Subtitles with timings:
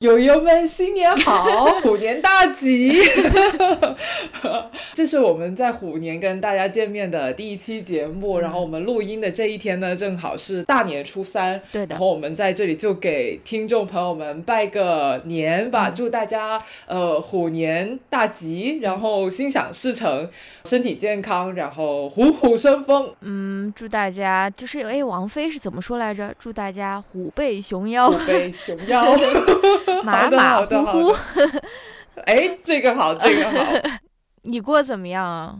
[0.00, 1.44] 友友们，新年好！
[1.82, 3.02] 虎年大吉！
[5.00, 11.58] 这是我们在虎年跟大家见面的第一期节目，然后我们录音的这一天呢，正好是大年初三。
[11.72, 11.94] 对的。
[11.94, 20.28] 然后我们在这里就给听众朋友们拜个年吧，祝大家呃虎年大吉，然后心想事成，
[20.66, 23.14] 身体健康，然后虎虎生风。
[23.22, 26.34] 嗯，祝大家就是哎，王菲是怎么说来着？
[26.38, 29.16] 祝大家虎背熊腰，虎背熊腰。
[30.04, 31.16] 马马虎虎，
[32.26, 33.64] 哎，这个好，这个好。
[34.42, 35.58] 你过怎么样啊？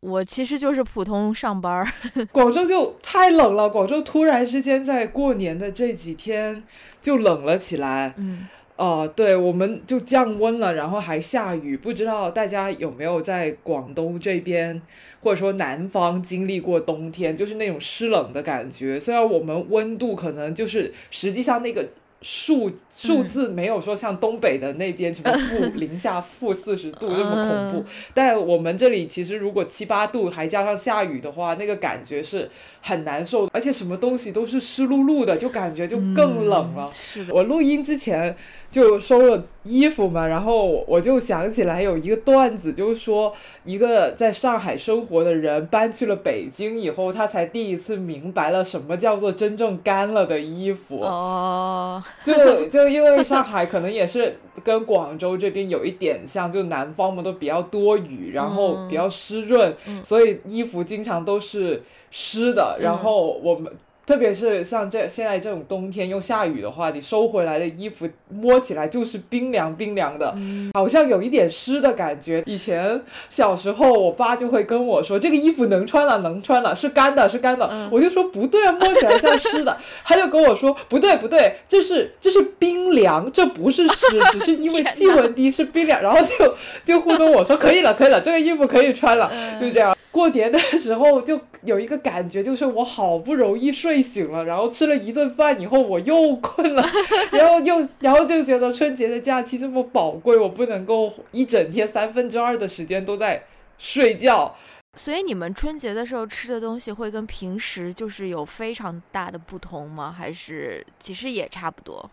[0.00, 1.86] 我其实就是普通上班。
[2.32, 6.64] 广州就太冷了，广州突然之间在过年的这几天
[7.00, 8.14] 就冷了起来。
[8.16, 11.76] 嗯，哦，对，我们就降温了，然后还下雨。
[11.76, 14.82] 不知道大家有没有在广东这边
[15.20, 18.98] 或者说南方经历过冬天，就是那种湿冷的感觉。
[18.98, 21.88] 虽然我们温度可能就是实际上那个。
[22.22, 32.48] 数数字没有说像东北的那边什么 负零下负四十度这么恐怖，但我们这里其实如果七八度还加上下雨的话，那个感觉是
[32.80, 36.88] 很难受，而且什么东西都是湿漉漉的，就感觉就更冷了。
[36.92, 38.36] 是的，我录音之前。
[38.72, 43.30] 就收了衣服嘛，然后我就想起来有一个段子，就是说
[43.64, 51.02] 一个在上海生活的人搬去了北京以后，他才第一次明白了什么叫做真正干了的衣服。
[51.02, 62.78] 哦，就 就因为上海可能也是跟广州这边有一点像，就南方嘛都比较多雨，然后比较湿润，所以衣服经常都是湿的。
[62.80, 63.70] 然后我们。
[64.04, 70.36] 特别是像这现在这种冬天又下雨的话，你收回来的衣服摸起来就是冰凉冰凉的，
[70.74, 72.42] 好像有一点湿的感觉。
[72.46, 79.78] 以前小时候，我爸就会跟我说：“这个衣服能穿了，能穿了，是干的，是干的。”我就说：“不对啊，摸起来像湿的。
[80.04, 86.54] ”他就跟我说：“不对，不对，这是这是冰凉，这不是湿，只是因为 气温低是冰凉。”然后就
[86.84, 89.30] 就糊弄我说：“可以了，可以了，这个衣服可以穿了。”
[89.60, 89.96] 就这样。
[90.12, 96.84] 过年的时候就有一个感觉，就是我好不容易睡醒了，然后吃了一顿饭以后我又困了，
[97.32, 103.42] 然后又然后就觉得春节的假期这么宝贵，我不能够一整天三分之二的时间都在
[103.78, 104.54] 睡觉。
[104.96, 110.14] 所以你们春节的时候吃的东西会跟平时就是有非常大的不同吗？
[110.16, 112.10] 还是其实也差不多，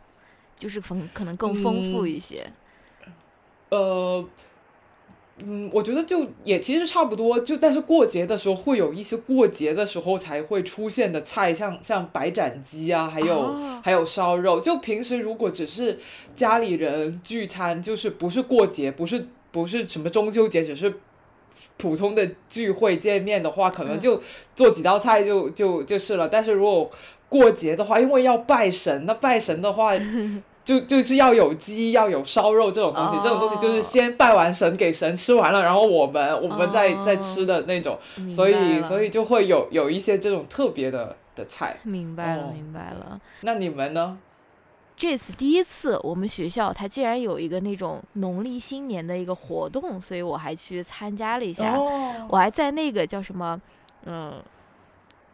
[0.57, 2.49] 就是丰可能更丰富一些？
[3.71, 4.25] 呃。
[5.45, 14.59] 嗯，我觉得就也其实差不多，就但是过节的时候会有一些过节的时候才会出现的菜，像像白斩鸡啊，还有还有烧肉。
[14.59, 15.99] 就平时如果只是
[16.35, 20.93] 家里人聚餐，就是不是过节，不是不是什么中秋节，只是
[21.77, 24.21] 普通的聚会见面的话，可能就
[24.55, 26.27] 做几道菜就就就是了。
[26.27, 26.91] 但是如果
[27.27, 29.93] 过节的话，因为要拜神，那拜神的话。
[30.63, 37.97] 就就是要有鸡，要有烧肉这种东西，这种东西就是先拜完神，给神吃完了，然后我们我们再再吃的那种，
[38.29, 41.77] 所以所以就会有有一些这种特别的的菜。
[41.83, 43.19] 明白了，明白了。
[43.41, 44.19] 那你们呢？
[44.95, 51.79] 这次第一次我们学校它竟然有一个那种农历新年的一个活动，所以我还去参加了一下。
[52.27, 53.59] 我还在那个叫什么
[54.05, 54.33] 嗯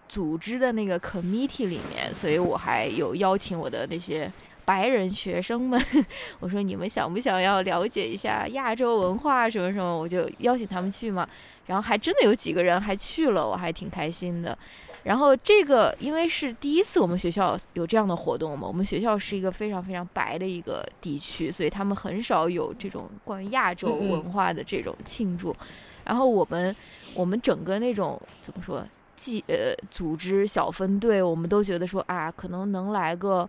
[0.07, 4.31] 组织的那个 committee 里面，所以我还有邀请我的那些。
[4.65, 5.79] 白人学生们，
[6.41, 9.97] 我说你们想不想要了解一下亚洲文化什么什么？
[9.97, 11.27] 我就邀请他们去嘛。
[11.67, 14.57] 然后还真的有几个人还去了，我还挺开心的。
[15.03, 25.55] 然后这个因为是第一次我们学校有这样的活动嘛，我们学校是一个非常非常白的一个地区，所以他们很少有这种关于亚洲文化的这种庆祝。
[26.03, 26.75] 然后我们
[27.15, 28.83] 我们整个那种怎么说，
[29.15, 33.47] 记呃组织小分队，我们都觉得说啊，可能能来个。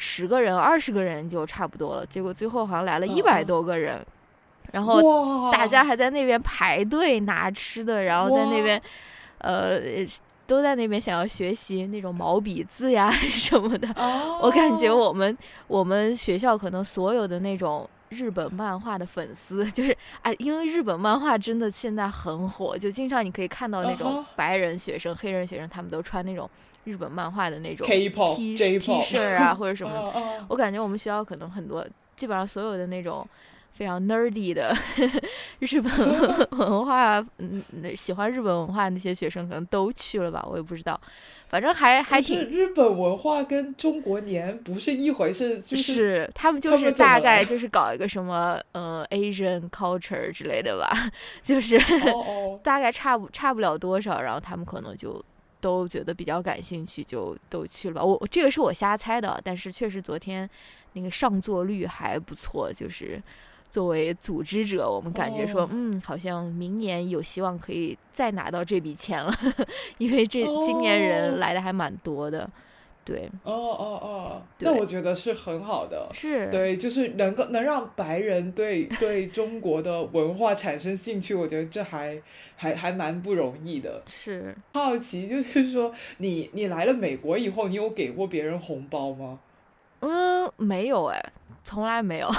[0.00, 4.00] 十个人、二十个人就差不多了，结果最后好像来了一百多个人，
[4.70, 8.80] 然后大家还在那边排队拿吃的，然后在那边，
[9.38, 9.80] 呃，
[10.46, 13.88] 都在那边想要学习那种毛笔字呀 什么的。
[14.40, 15.36] 我感觉我们
[15.66, 26.48] 我们学校可能所有的那种日本漫画的粉丝， 就是哎，因为日本漫画真的现在很火，就经常你可以看到那种白人学生、黑人学生，他们都穿那种。
[26.88, 31.86] 日本漫画的那种 T T 恤啊， 或者什么，我感觉我们学校可能很多，
[32.16, 33.26] 基本上所有的那种
[33.72, 34.74] 非常 nerdy 的
[35.60, 35.92] 日本
[36.58, 37.62] 文化，嗯，
[37.94, 40.98] 喜欢日本文化那些学生可能都去了吧，我也不知道，
[41.48, 42.40] 反正还还挺。
[42.48, 51.10] 日本文化跟中国年不是一回事，就是他们就是大概就是搞一个什么呃 Asian culture 之类的吧，
[51.44, 51.78] 就是
[52.62, 55.22] 大概差不差不了多少，然后他们可能就。
[55.60, 58.04] 都觉得比较感兴趣，就都去了吧。
[58.04, 60.48] 我这个是我瞎猜的，但是确实昨天
[60.92, 62.72] 那个上座率还不错。
[62.72, 63.22] 就是
[63.70, 69.34] 作为组织者，我们感觉说，嗯，好像明年有希望可以再拿到这笔钱了，
[69.98, 72.48] 因为这今年人来的还蛮多的。
[73.08, 82.20] 对，哦哦哦，那我觉得是很好的，是对，就是能够能让白人对 对中国的文化产生兴趣，我觉得这还
[82.56, 84.02] 还还蛮不容易的。
[84.06, 89.38] 是好奇，就是说你你来了美国以后，你有给过别人红包吗？
[90.00, 91.32] 嗯，没有哎，
[91.64, 92.28] 从来没有。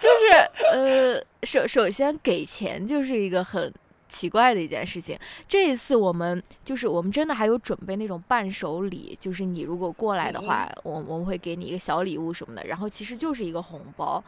[0.00, 0.24] 就是
[0.72, 3.72] 呃，首首先给钱就是一个很。
[4.10, 5.18] 奇怪的一件事情，
[5.48, 14.22] 这一次我们就是我们真的还有准备那种伴手礼，就是你如果过来的话，我我们会给你一个小礼物什么的，然后其实就是一个红包，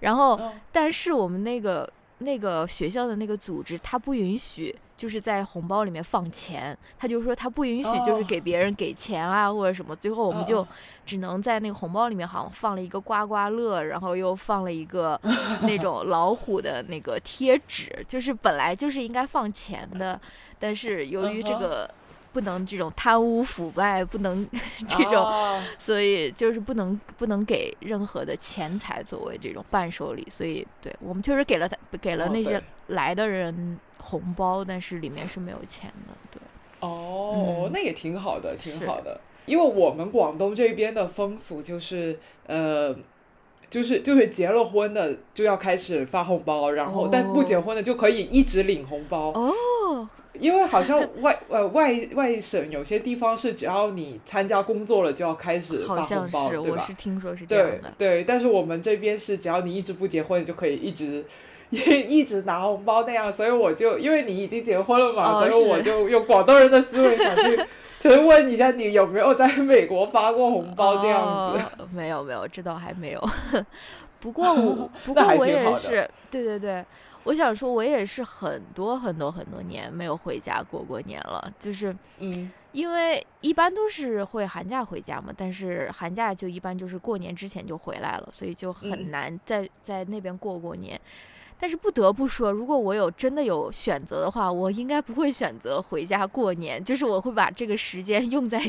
[0.00, 0.40] 然后
[0.72, 4.74] 但是我们那个那个学校的那个组织他不允许。
[4.96, 9.94] 就是在红包里面放钱，他就说他不允许，就是给别人给钱啊或者什么。
[9.96, 10.64] 最后我们就
[11.04, 15.20] 只能在那个红包里面好像放了一个刮刮乐，然后又放了一个
[15.62, 20.18] 那种老虎的那个贴纸，就是本来就是应该放钱的，
[20.60, 21.92] 但是由于这个。
[22.34, 24.44] 不能这种贪污腐败，不能
[24.88, 30.26] 这种，所以就是不能不能给任何的钱财作为这种伴手礼。
[30.28, 36.14] 所以，对我们确实给了他给了那些来的人红包，但是里面是没有钱的。
[36.32, 36.40] 对，
[36.80, 39.20] 哦，那也挺好的，挺好的。
[39.46, 42.96] 因为我们广东这边的风俗就是，呃，
[43.74, 49.32] 就是就是结了婚的就要开始发红包，然后但不结婚的就可以一直领红包。
[49.32, 50.08] 哦。
[50.38, 56.64] 因为好像外呃外外省有些地方是只要你参加工作了就要开始发红包，对吧？
[56.70, 57.92] 我是听说是这样的。
[57.98, 61.24] 对，但是我们这边是只要你一直不结婚，就可以一直
[62.08, 63.32] 一直拿红包那样。
[63.32, 67.66] 所以我就因为你已经结婚了嘛，所以我就用广东人的思维想去
[67.98, 71.86] 去问一下你有没有在美国发过红包这样子。
[71.92, 73.28] 没 有没有，这倒还没有。
[74.20, 76.84] 不过我不过我也是，对对对。
[77.24, 91.00] 我想说，我也是很多很多很多年没有回家过过年了，就是，嗯，因为一般都是会寒假回家嘛，但是寒假就一般就是过年之前就回来了，所以就很难在在那边过过年。
[91.58, 98.60] 但是不得不说，如果我有真的有选择的话，我应该不会选择回家过年，就是我会把这个时间 用在，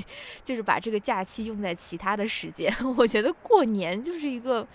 [0.45, 2.73] 就是把这个假期用在其他的时间。
[2.97, 4.65] 我觉得过年就是一个，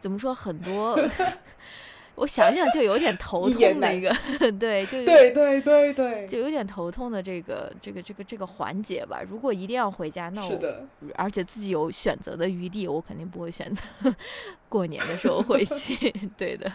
[0.00, 0.98] 怎么说很多。
[2.16, 4.08] 我想想就有点头痛的一个，
[4.52, 9.20] 对，就对对对对，就有点头痛的这个这个这个这个环节吧。
[9.28, 10.56] 如果一定要回家，那我
[11.16, 13.82] 而且自己有选择的余地，我肯定不会选择
[14.68, 16.12] 过年的时候回去。
[16.36, 16.70] 对的。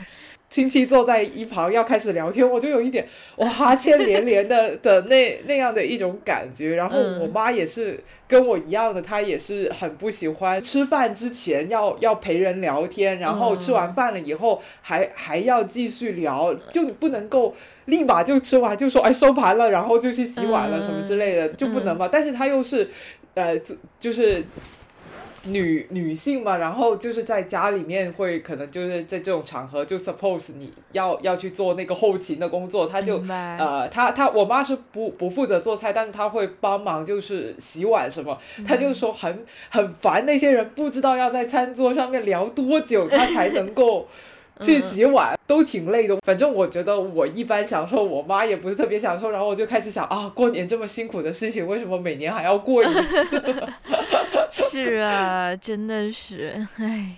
[0.49, 6.75] 亲戚坐在一旁要开始聊天，我就有一点哇哈欠连连的 的那那样的一种感觉。
[6.75, 17.55] 然后我妈也是跟我一样的，她也是很不喜欢吃饭之前要要陪人聊天，然后吃完饭了以后还还要继续聊，就不能够
[17.85, 22.09] 立马就吃完就说哎收盘了，然后就去洗碗了什么之类的就不能嘛。
[22.11, 22.89] 但是她又是
[23.35, 23.53] 呃
[23.99, 24.43] 就是。
[25.43, 38.37] 女女性嘛，然后就是在家里面会可能就是在这种场合，就 suppose 你要要去做那个后勤的工作，她就呃，她她我妈是不不负责做菜，但是她会帮忙就是洗碗什么，
[38.67, 44.07] 她就说很很烦那些人，不知道要在餐桌上面聊多久，她才能够。
[44.61, 53.73] 去洗碗都挺累的，反正我觉得我一般享受，我妈也不是特别享受，然后我就开始想啊，过年这么辛苦的事情，为什么每年还要过一次？
[54.71, 57.15] 是啊，真的是，唉，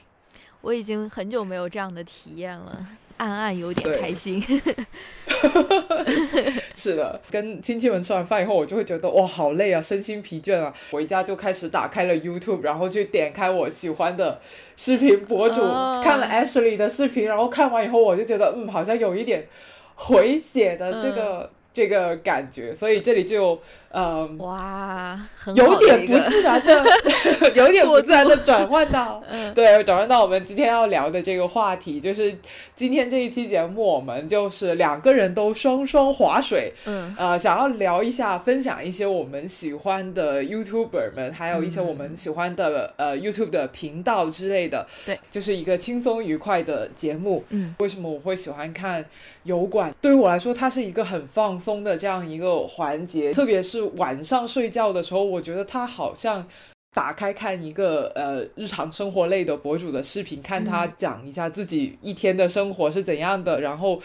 [0.62, 2.86] 我已经很久没有这样的体验了。
[3.18, 4.41] 暗暗有点开心，
[6.75, 10.74] 是的，跟亲戚们吃完饭以后，我就会觉得哇，好累啊，身心疲倦啊。
[10.91, 14.39] 回家就开始打开了 YouTube，然后去点开我喜欢的
[14.77, 15.62] 视频博主，
[16.03, 19.48] 看了 Ashley 的视频，然后看完以后，我就觉得嗯，好像有一点
[19.96, 21.50] 回血的这个。
[21.74, 23.58] 这个感觉，所以这里就
[23.93, 25.19] 嗯，哇，
[25.55, 26.83] 有点不自然的，
[27.55, 29.24] 有点不自然的转换到，
[29.55, 32.36] 对，转换到我们今天要聊的这个话题，就是
[32.75, 47.45] 今天这一期节目，我们就是两个人都双双划水，嗯，呃，想要聊一下，分享一些我们喜欢的 YouTuber 们，还有一些我们喜欢的呃 YouTube 的频道之类的，对，就是一个轻松愉快的节目。
[47.50, 49.05] 嗯，为什么我会喜欢看
[49.43, 49.93] 油管？
[50.01, 51.51] 对于我来说，它是一个很放。
[51.62, 56.47] 松的这样一个环节，特别是晚上睡觉的时候，我觉得他好像
[56.93, 64.01] 打开看一个呃日常生活类的博主的视频，看他讲一下自己一天的生活是怎样的，然后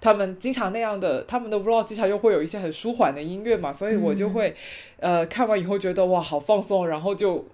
[0.00, 4.54] 他们经常那样的，他们的 vlog 经常又会有一些很舒缓的音乐嘛，所以我就会，
[4.98, 7.44] 呃，看完以后觉得哇，好放松，然后就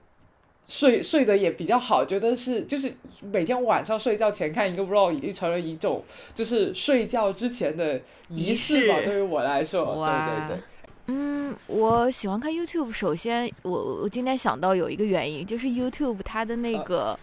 [0.68, 2.95] 睡睡得也比较好，觉得是就是
[3.33, 10.62] 每天晚上睡觉前看一个 vlog 已经成了一种就是睡觉之前的仪式吧，对于我来说，对对对。
[11.07, 13.71] 嗯，我喜欢看 YouTube，首先我
[14.03, 17.19] 我今天想到有一个原因，就是 YouTube 它的那个。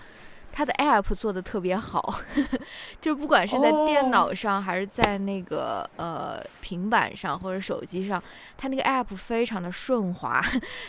[0.56, 2.14] 它的 App 做的特别好，
[3.02, 8.24] 就是不管是在电脑上还是在那个呃平板上或者手机上，
[8.56, 10.40] 它那个 App 非常的顺滑，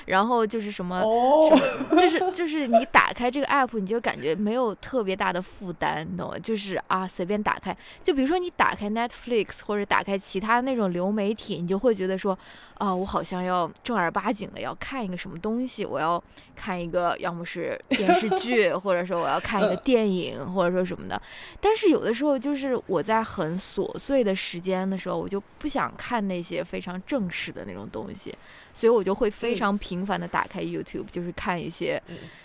[0.04, 1.00] 然后就是什么
[1.48, 1.56] 什
[1.90, 6.38] 么，就是就是你打开这个 App，你就感觉没有特别大的负担，你懂吗？
[6.38, 12.38] 就是啊，随便打开，就比如说你打开 Netflix 或者打开其他那种流媒体，你就会觉得说。
[12.78, 16.20] 啊，我好像要正儿八经的要看一个什么东西，我要
[16.56, 21.20] 看一个，要么是电视剧，或者说我要看一个电影，或者说什么的。
[21.60, 28.34] 但是有的时候，就是我在很琐碎的时间的时候，我就不想看那些非常正式的那种东西，
[28.72, 32.02] 所以我就会非常频繁的打开 YouTube，就是看一些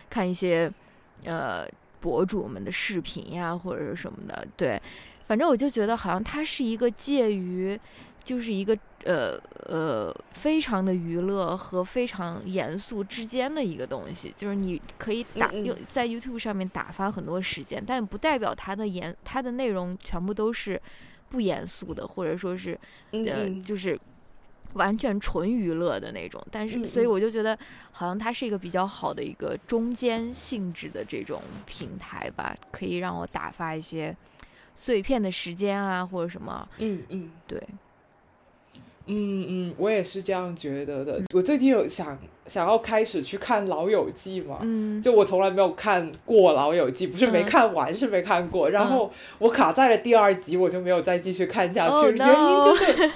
[0.10, 0.72] 看一些
[1.26, 1.68] 呃
[2.00, 4.48] 博主们的视频呀，或者是什么的。
[4.58, 4.82] 对，
[5.26, 7.80] 反正我就觉得好像它是一个介于。
[8.22, 20.82] 就是一个呃呃，非常的娱乐和非常严肃之间的一个东西，就是你可以打用在 YouTube 上面打发很多时间，但不代表它的严它的内容全部都是
[21.30, 22.78] 不严肃的，或者说是
[23.12, 23.98] 呃就是
[24.74, 26.46] 完全纯娱乐的那种。
[26.52, 27.58] 但是，所以我就觉得
[27.92, 34.16] 好像它是一个比较好的一个中间性质的这种平台吧，可以让我打发一些
[34.76, 36.68] 碎片的时间啊，或者什么。
[36.80, 37.64] 嗯嗯，对。
[39.10, 41.22] 嗯嗯，我也是这样觉得的。
[41.34, 48.70] 我最近有想想要开始去看《老友记》嘛，嗯，就我从来没有看过《老友记》，不是没看完，是没看过。
[48.70, 52.12] 然后我卡在了第二集，我就没有再继续看下去。
[52.16, 53.12] 原因就是，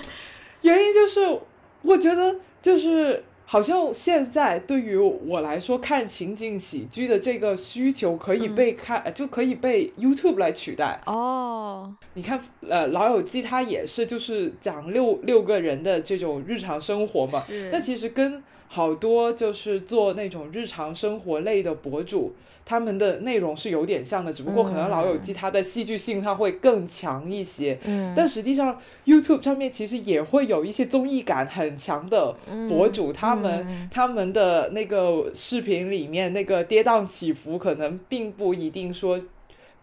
[0.63, 1.39] 原因就是，
[1.83, 3.23] 我觉得就是。
[3.53, 10.99] 好像现在对于我来说，看情景喜剧的这个需求可以被看，就可以被 YouTube 来取代。
[11.05, 17.43] 哦，你看，呃，《老友记》它也是就是讲六六个人的这种日常生活嘛。
[17.71, 22.33] 那其实跟好多就是做那种日常生活类的博主。
[22.65, 27.77] 他们的内容是有点像的，只不过可能《老友记》它的戏剧性它会更强一些。
[27.83, 32.35] 嗯，但实际上 YouTube 上面其实也会有一些综艺感很强的
[32.69, 39.19] 博主，他们他们的那个视频里面那个跌宕起伏，可能并不一定说。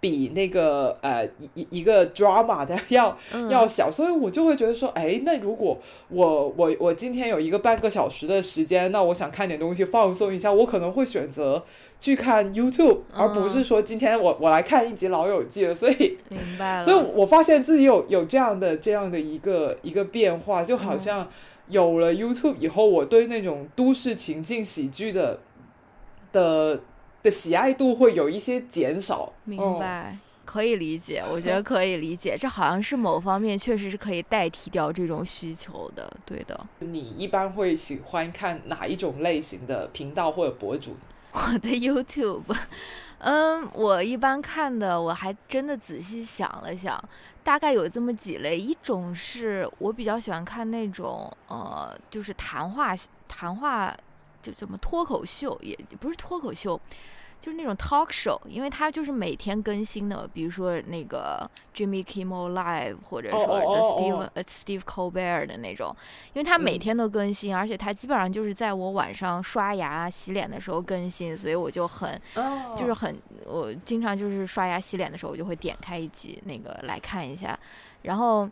[0.01, 3.17] 比那个呃一一个 drama 的 要
[3.51, 5.79] 要小，所以我就会觉得说，哎，那如果
[6.09, 11.63] 我我我今天有一个半个小时的时间，那我想看点东西放松一下，我可能会选择
[11.99, 15.75] 去看 YouTube，而不是说今天我我来看一集《老友记》了。
[15.75, 21.29] 所以明白了， 所以我发现自己有有这样的这样的一个一个变化，就好像
[21.69, 25.41] 有了 YouTube 以后，我对那种都市情境喜剧的
[26.33, 26.81] 的。
[27.23, 36.59] 的喜爱度会有一些减少，明白，可以理解，我觉得可以理解，这好像是某方面确实是可以代替掉这种需求的，对的。
[36.79, 40.97] 你一般会喜欢看哪一种类型的频道或者博主？
[41.33, 42.43] 我的 YouTube，
[43.19, 47.01] 嗯，我一般看的，我还真的仔细想了想，
[47.45, 52.97] 大概有这么几类，一种是我比较喜欢看那种，呃，就是谈话
[53.29, 53.95] 谈话。
[54.43, 56.81] 就怎么脱口秀也不是脱口秀，
[57.41, 65.95] 就是那种 talk show，因为它就是每天更新的，比如说那个 Jimmy Kimmel Live，或者说 The Steve 呃 Steve Colbert 的那种，
[66.33, 72.21] 因为它每天都更新，而且它基本上就是在我晚上刷牙洗脸的时候更新，所以我就很
[72.77, 73.17] 就是很
[73.47, 77.59] 我经常就是刷牙洗脸的时候，我就会点开一集那个来看一下，
[78.03, 78.49] 然后。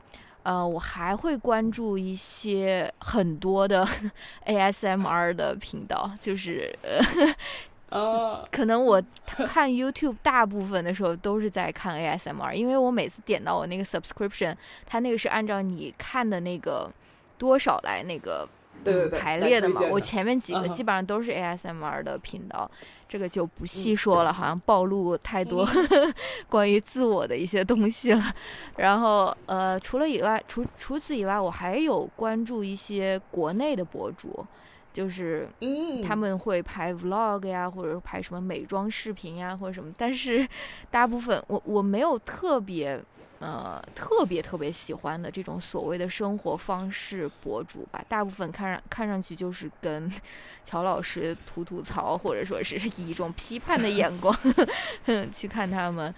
[0.49, 3.87] 呃，我还会关注一些很多的
[4.47, 6.75] ASMR 的频道，就是
[7.91, 9.03] 呃，可能我
[9.47, 16.91] 看 YouTube 大部分的时候都是在看 ASMR，因为我每次点到我那个 subscription，它那个是按照你看的那个
[17.37, 18.49] 多少来那个
[19.21, 22.71] 排列的嘛，我前面几个基本上都是 ASMR 的频道。
[23.09, 25.67] 这个就不细说了，好像暴露太多
[26.47, 28.23] 关于自我的一些东西了。
[28.77, 34.47] 然后，呃，除了以外，除除此以外，我还有关注一些国内的博主，
[34.93, 35.49] 就是
[36.07, 39.91] 他们会拍 vlog 呀，或者拍什么美妆视频呀，或者什么。
[39.97, 40.47] 但是，
[40.91, 43.01] 大部分我我没有特别。
[43.41, 50.13] 呃，特别特别喜欢的这种所谓的生活方式博主吧，大部分看上看上去就是跟
[50.65, 54.37] 乔老师吐吐槽，或者说是 以一种批判的眼光
[55.33, 56.13] 去看他们。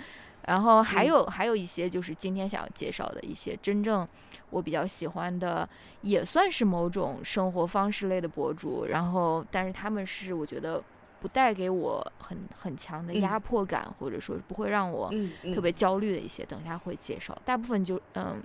[0.46, 4.08] 然后还有还有一些就是今天想要介绍的一些真正
[4.48, 5.68] 我比较喜欢的，
[6.00, 8.86] 也算是某种生活方式类的博主。
[8.86, 10.82] 然后，但是他们是我觉得
[11.20, 15.10] 不带给我很很强的压迫感，或者说不会让我
[15.54, 16.44] 特别焦虑的一些。
[16.44, 18.40] 等一下会介绍，大部分就嗯，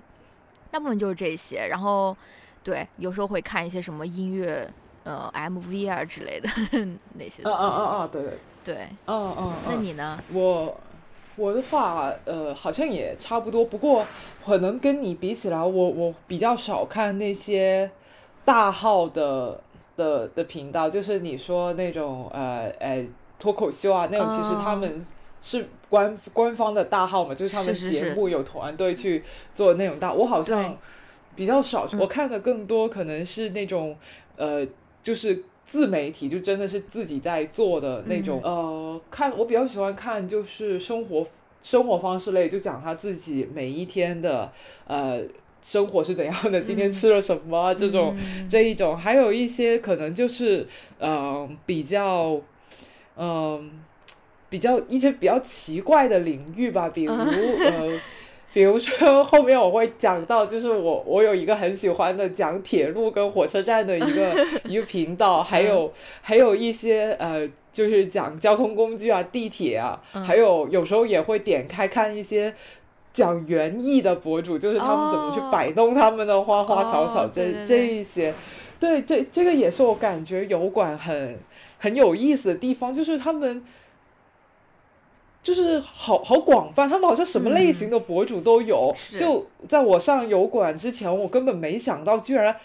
[0.70, 1.66] 大部分就是这些。
[1.68, 2.16] 然后，
[2.62, 4.68] 对，有时候会看一些什么音乐
[5.04, 6.48] 呃 MV 啊之类的
[7.18, 7.42] 那些。
[7.44, 9.52] 嗯嗯嗯嗯，对对对，嗯嗯。
[9.66, 10.22] 那你呢？
[10.32, 10.78] 我。
[11.38, 14.06] 我的话，呃，好像也差不多，不过
[14.42, 17.90] 可能跟你比起来，我我比较少看那些
[18.42, 19.60] 大号的
[19.96, 23.04] 的的频道，就是你说那种呃呃
[23.38, 25.04] 脱口秀啊那种，其实他们
[25.42, 29.22] 是官官方的大号嘛，就是他们节目有团队去
[29.52, 30.76] 做那种大，我好像
[31.34, 33.96] 比较少，我看的更多可能是那种
[34.36, 34.66] 呃，
[35.02, 35.42] 就是。
[35.66, 41.26] 自媒体就真的是自己在做的那种，呃，看我比较喜欢看就是生活
[41.60, 44.52] 生活方式类，就讲他自己每一天的
[44.86, 45.24] 呃
[45.66, 48.16] 生活是怎样的，今天吃了什么这种
[48.48, 50.64] 这一种，还有一些可能就是
[51.00, 52.40] 嗯比较
[53.16, 53.72] 嗯
[54.48, 57.12] 比较一些比较奇怪的领域吧，比如
[57.58, 58.00] 呃。
[58.54, 65.92] 比如说后面我会讲到，就是我我有一个很喜欢的讲铁路跟火车站的一个 一个频道，还有
[66.22, 72.54] 还有一些呃，就是讲交通工具啊，地铁啊，还有有时候也会点开看一些
[73.16, 78.34] 讲园艺的博主，就是他们怎么去摆弄他们的花花草草这这一些，
[78.78, 81.38] 对，这这个也是我感觉油管很
[81.78, 83.64] 很有意思的地方，就是他们。
[85.42, 88.92] 就是好好广泛，他们好像什么类型的博主都有。
[89.16, 92.56] 就在我上油管之前，我根本没想到，居然。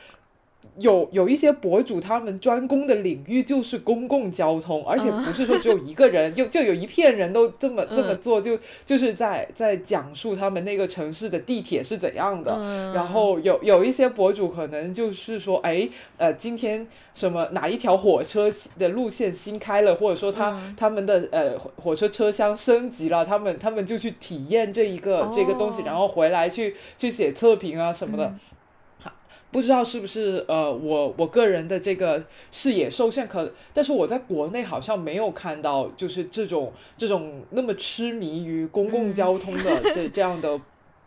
[0.77, 12.57] 有有一些博主，他们专攻的领域就是公共交通，而且不是说只有一个人， 就就有一片人都这么这么做，就就是在在讲述他们那个城市的地铁是怎样的。
[12.93, 18.49] 然后有有一些博主可能就是说，哎，呃，今天什么哪一条火车
[18.79, 28.33] 的路线新开了，或者说他他们的呃火车车厢升级了，他们他们就去体验这一个这个东西，然后回来去去写测评啊什么的。
[29.51, 40.59] 不知道是不是呃，我我个人的这个视野受限，可但是我在国内好像没有看到，就是这种这种那么痴迷于公共交通的这这样的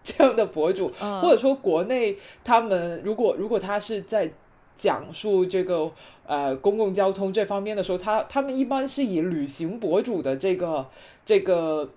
[0.03, 4.31] 这样的博主，或者说国内他们如果如果他是在
[4.77, 5.91] 讲述这个
[6.27, 10.87] 呃公共交通这方面的时候，他他们一般是以旅行博主的这个
[11.25, 11.91] 这个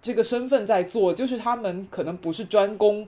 [0.00, 3.06] 这个身份在做，就是他们可能不是专攻。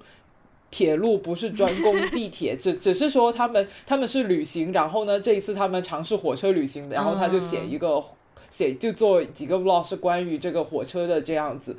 [0.72, 8.02] 铁路不是专攻地铁，只只是说他们他们是旅行，然后呢，这一次他们尝试火车旅行，然后他就写一个
[8.50, 11.76] 写就做几个 vlog 是关于这个火车的这样子，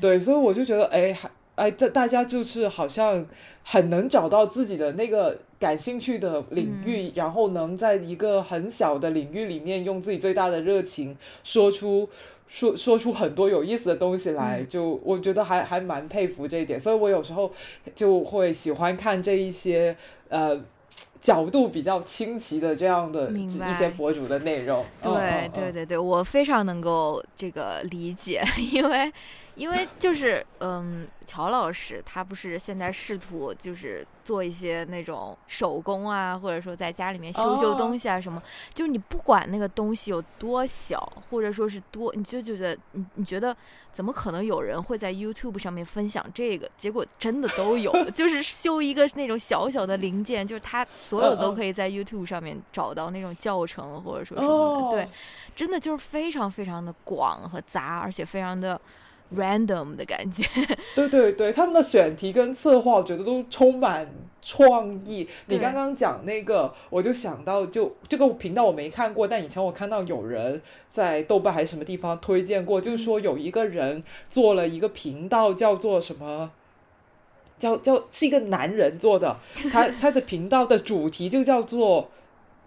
[0.00, 3.26] 对，所以我就觉得哎还哎这大家就是好像
[3.64, 12.08] 很能找到自己的那个感兴趣的领域，然后能在一个很小的领域里面用自己最大的热情说出。
[12.48, 17.52] 说说出很多有意思的东西来，就我觉得还还蛮佩服这一点，所以我有时候
[17.94, 19.96] 就会喜欢看这一些
[20.28, 20.58] 呃
[21.20, 24.84] 角度比较清奇的这样的一些博主的内容。
[25.02, 29.12] 对对对对，我非常能够这个理解， 因为。
[29.58, 38.40] 因为就是，嗯，乔老师他不是现在试图就是做一些那种手工啊，或者说在家里面修修东西啊什么，
[38.72, 43.54] 就是你不管那个东西有多小，或者说是多，你就觉得你你觉得
[43.92, 46.70] 怎么可能有人会在 YouTube 上面分享这个？
[46.76, 55.08] 结果真的都有， 就是修一个那种小小的零件，就是他所有都可以在 YouTube 上面找到那种教程，或者说什么的，对，
[55.56, 58.80] 真的就是非常非常的广和杂，而且非常的。
[59.36, 60.44] Random 的感觉，
[60.94, 64.08] 对对对，他们的选题跟策划，我觉得都充满
[64.40, 65.28] 创意。
[65.46, 76.50] 你刚刚讲那个，我就想到，就这个频道我没看过，但以前我看到有人在豆瓣还是什么地方推荐过，就是说有一个人做了一个频道，叫做什么，
[77.58, 79.36] 叫叫是一个男人做的，
[79.70, 82.10] 他 他的频道的主题就叫做。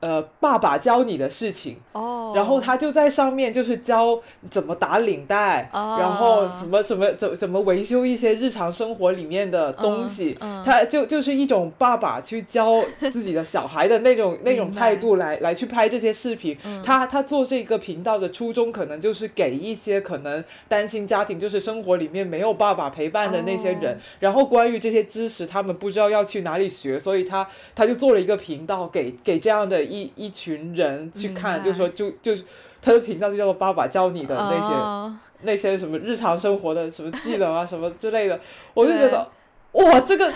[0.01, 10.35] 呃，爸爸教你的事情，哦，然后他就在上面就是教怎么打领带，然后什么什么怎怎么维修一些日常生活里面的东西，
[10.65, 16.57] 他就就是一种爸爸去教自己的小孩的那种 那种态度来来去拍这些视频。
[16.83, 29.90] 他他做这个频道的初衷可能就是给一些可能单亲家庭，就是生活里面没有爸爸陪伴的那些人，然后关于这些知识他们不知道要去哪里学，所以他他就做了一个频道给给这样的。
[29.91, 32.45] 一一群人去看，就说就就是
[32.82, 38.39] 他的频道就叫做“爸爸教你的那些那些什么日常生活的什么技能啊什么之类的，
[38.73, 39.30] 我就觉得
[39.73, 40.34] 哇，这个。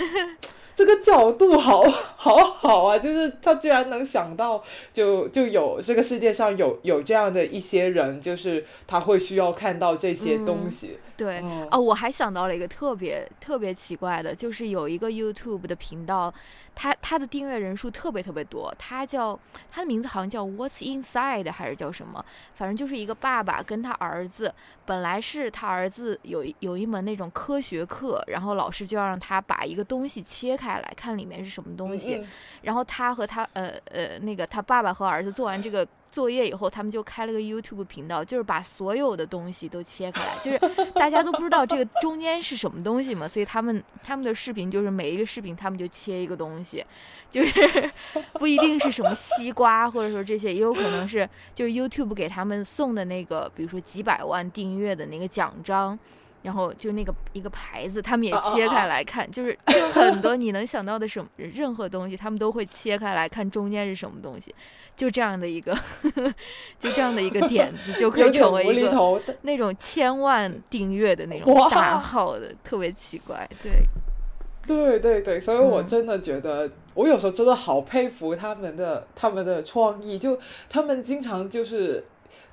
[0.78, 1.84] 这个角度好
[2.18, 3.00] 好好啊！
[3.00, 11.00] 就是他居然能想到，就就有这个世界上有有这样的一些人，就是他会需要看到这些东西。
[11.16, 11.42] 对
[11.72, 16.34] 哦，我还想到了一个特别特别奇怪的，就是有一个 YouTube 的频道。
[16.76, 19.40] 他他的订阅人数特别特别多，他叫
[19.72, 22.24] 他的名字好像叫 What's Inside 还是叫什么？
[22.54, 24.54] 反正就是一个爸爸跟他儿子，
[24.86, 32.26] 本来是他儿子有有一门那种科学课，然后老师就要让他把一个东西切开来看里面是什么东西，
[32.62, 35.88] 然后他和他呃呃那个他爸爸和儿子做完这个。
[36.16, 40.58] 作业以后，他们就开了个 YouTube 频道，就是把所有的东西都切开来，就是
[40.94, 46.82] 大家都不知道这个中间是什么东西嘛，所以他们他们的视频就是每一个视频他们就切一个东西，
[47.30, 47.92] 就是
[48.40, 56.00] 不一定是什么西瓜，或者说这些，也有可能是就是 YouTube 给他们送的那个，比如说几百万订阅的那个奖章。
[56.46, 64.54] 然后就那个一个牌子，他们也切开来看，就是就很多你能想到的什么任何东西，他们都会切开来看中间是什么东西，
[64.96, 65.76] 就这样的一个，
[66.80, 73.72] 就这样的一个点子，就可以成为一个那种千万订阅的那种大号的，特别奇怪，对，
[74.68, 82.06] 对对对，所以我真的觉得，我有时候真的好佩服他们的他们的创意，就他们经常就是。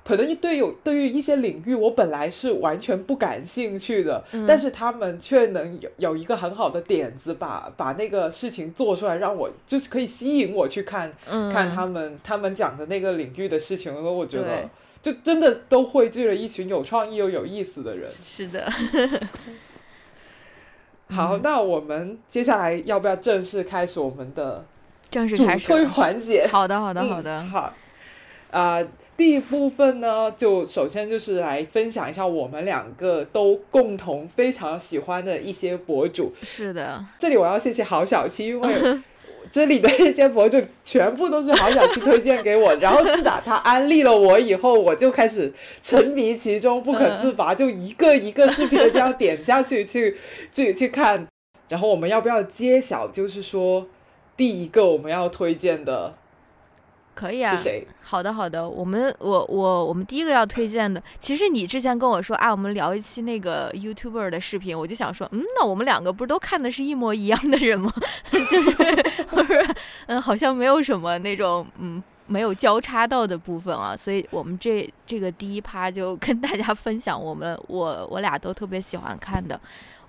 [0.03, 11.13] 可能对有对于一些领域，我本来是完全不感兴趣的，但是他们却能有有一个很好的点子，把把那个事情做出来，让我就是可以吸引我去看，
[11.51, 14.69] 看他们他们讲的那个领域的事情，我觉得
[15.01, 18.11] 就真的都汇聚了一群有创意又有意思的人。
[18.25, 18.69] 是的。
[21.07, 24.65] 好，那我们接下来要不要正式开始我们的
[25.09, 26.45] 正式开始推环节？
[26.51, 27.73] 好的，好的，好的，好
[28.51, 28.83] 啊。
[29.23, 36.33] 第一部分呢，就首先就是来分享一下我们两个都共同非常喜欢的一些博主。
[36.43, 38.99] 是的，这里我要谢谢郝小七，因为
[39.49, 50.17] 这里的一些博主全部都是郝小七推荐给我， 然后自打他安利了我以后，我就开始沉迷其中不可自拔，就一个一个视频的这样点下去，去
[50.51, 51.25] 去去看。
[51.69, 53.07] 然后我们要不要揭晓？
[53.07, 53.87] 就是说
[54.35, 56.15] 第一个我们要推荐的。
[57.13, 57.55] 可以啊，
[58.01, 67.93] 好的好的，我们我我我们第一个要推荐的，其实你之前跟我说啊，我们聊一期那个 YouTuber 的视频，我就想说，嗯，那我们两个不是都看的是一模一样的人吗？
[68.49, 68.71] 就是
[69.29, 69.75] 不是
[70.07, 79.59] 嗯，好像没有什么那种嗯没有交叉到的部分啊，所以我们这这个第一趴就跟大家分享我们我我俩都特别喜欢看的。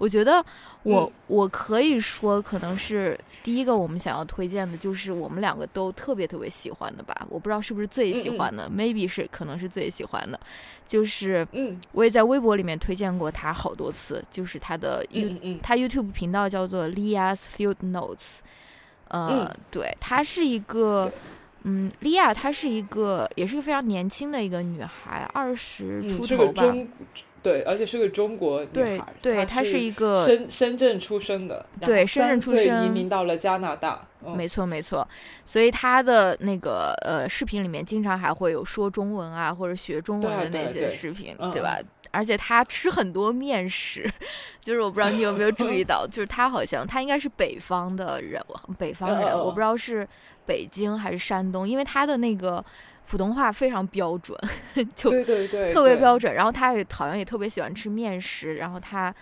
[0.04, 0.44] 我觉得
[0.82, 7.26] 我我可以说，可能是第一个我们想要推荐的，就是我们两个都特别特别喜欢的吧。
[7.30, 10.38] 我不知道是不是最喜欢的，maybe 是可能是最喜欢的。
[10.86, 11.48] 就是
[11.92, 18.40] 我也在微博里面推荐过他好多次，就是他的 You 他 YouTube 频道叫做 Lia's Field Notes。
[19.08, 21.10] 呃，对，他是一个，
[21.64, 26.74] 嗯，莉亚她是一个，也是一个非常年轻的一个女孩，二十出头吧。
[27.42, 35.06] 对，而且是个中国女孩，对，她是一个深深圳出生的，对，深圳出生，移民到了加拿大，没错没错。
[35.44, 41.78] 所以她的那个呃视频里面经常还会有说中文啊或者学中文的那些视频，对吧？
[42.14, 44.10] 而且他吃很多面食，
[44.62, 48.40] 就是我不知道你有没有注意到，就是他好像他应该是北方的人，
[48.78, 50.08] 北方人，我不知道是
[50.46, 52.64] 北京还是山东，因为他的那个。
[53.06, 54.36] 普通话非常标准，
[54.96, 56.34] 就对对对，特别标准。
[56.34, 58.56] 然后他也好像也特别喜欢吃面食。
[58.56, 59.14] 然后他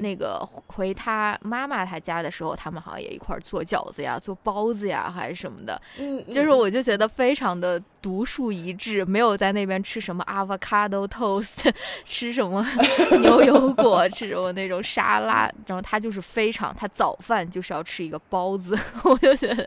[0.00, 5.80] 那个回他妈妈他家的时候，他们好像也一块儿做饺子呀、做包子呀，还是什么的。
[5.98, 11.72] 嗯，就是我就觉得非常的独树一帜，没有在那边吃什么 avocado toast，
[12.06, 12.64] 吃什么
[13.20, 15.50] 牛油果，吃什么那种沙拉。
[15.66, 19.66] 然后他就是非常，他早饭就是要吃一个包子，我就觉得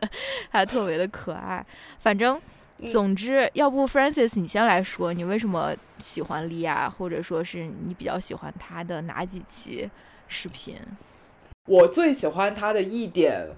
[0.50, 1.64] 他特别的可爱。
[1.98, 2.40] 反正。
[2.90, 9.88] 总之，要不 Francis，你先来说，你为什么喜欢莉亚，或者说是你比较喜欢她的哪几期
[10.28, 10.76] 视频？
[11.66, 13.48] 我最喜欢她的一点，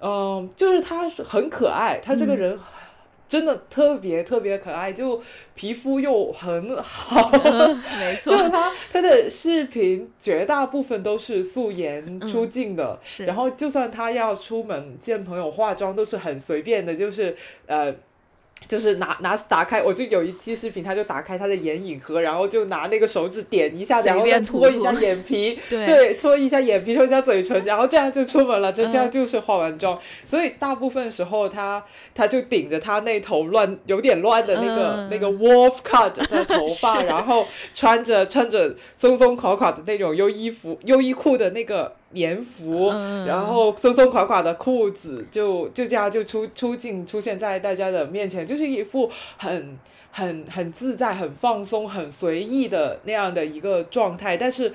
[0.00, 2.58] 嗯，就是她很可爱，她这个人
[3.28, 5.22] 真的特别特别可爱，就
[5.54, 7.30] 皮肤又很好，
[7.98, 17.36] 没错，就是她她的视频绝大部分都是素颜出镜的，是，然后就算他要出门见朋友化妆，都是很随便的，就是
[17.66, 17.94] 呃。
[18.68, 29.96] 就是拿拿打开，我就有一期视频，他就打开他的眼影盒，然后就拿那个手指点一下，然后再搓一下眼皮， 对，搓一下眼皮，搓一下嘴唇，然后这样就出门了，就这样就是化完妆。
[30.24, 41.94] 所以大部分时候他他就顶着他那头乱有点乱的那个那个 wolf cut 的头发， 然后穿着穿着松松垮垮的那种优衣服优衣库的那个。
[42.16, 42.88] 棉服，
[43.26, 49.78] 然后松松垮垮的裤子，就就这样就出出镜出现在大家的面前，就是一副很
[50.10, 54.34] 很很自在、很放松、很随意的那样的一个状态。
[54.38, 54.72] 但是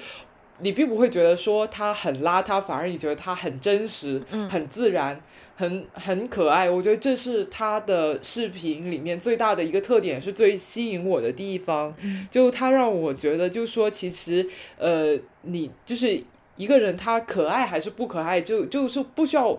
[0.59, 5.19] 你并不会觉得说他很邋遢，反而你觉得他很真实、很自然、
[5.55, 6.69] 很很可爱。
[6.69, 11.95] 我觉得这是他的视频里面最大的一个特点，是最吸引我的地方。
[12.29, 16.23] 就他让我觉得，就说其实呃，你就是。
[16.57, 19.57] 一个人他可爱还是不可爱，就就是不需要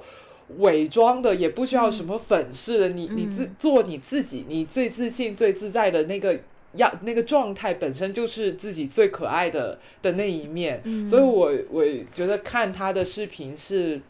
[0.59, 2.89] 伪装的，也不需要什么粉饰的。
[2.91, 6.39] 你你自做你自己，你最自信、最自在的那个
[6.75, 10.83] 样那个状态，本身就是自己最可爱的的那一面。
[11.09, 14.01] 所以，我我觉得看他的视频是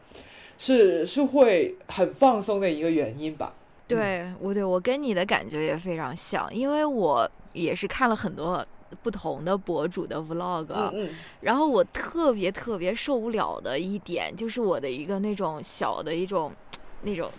[0.59, 3.55] 是是会很放松的一个原因吧。
[3.87, 8.65] 对，我对我跟你的感觉也非常像，因为我也是看了很多。
[9.03, 10.67] 不同的博主的 vlog，
[11.41, 16.53] 然后我特别特别受不了的一点，就是我的一个那种小的一种，
[17.03, 17.31] 那种，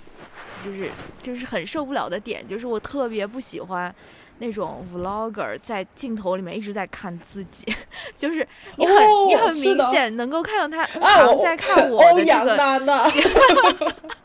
[0.64, 0.90] 就是
[1.22, 3.94] 就是很受不了的点，就是我特别不喜欢
[4.40, 7.74] 那种 vlogger 在镜头里面一直在看自己，
[8.18, 8.96] 就是你很
[9.28, 10.88] 你很明显能够看到他
[11.42, 12.58] 在看我的这个。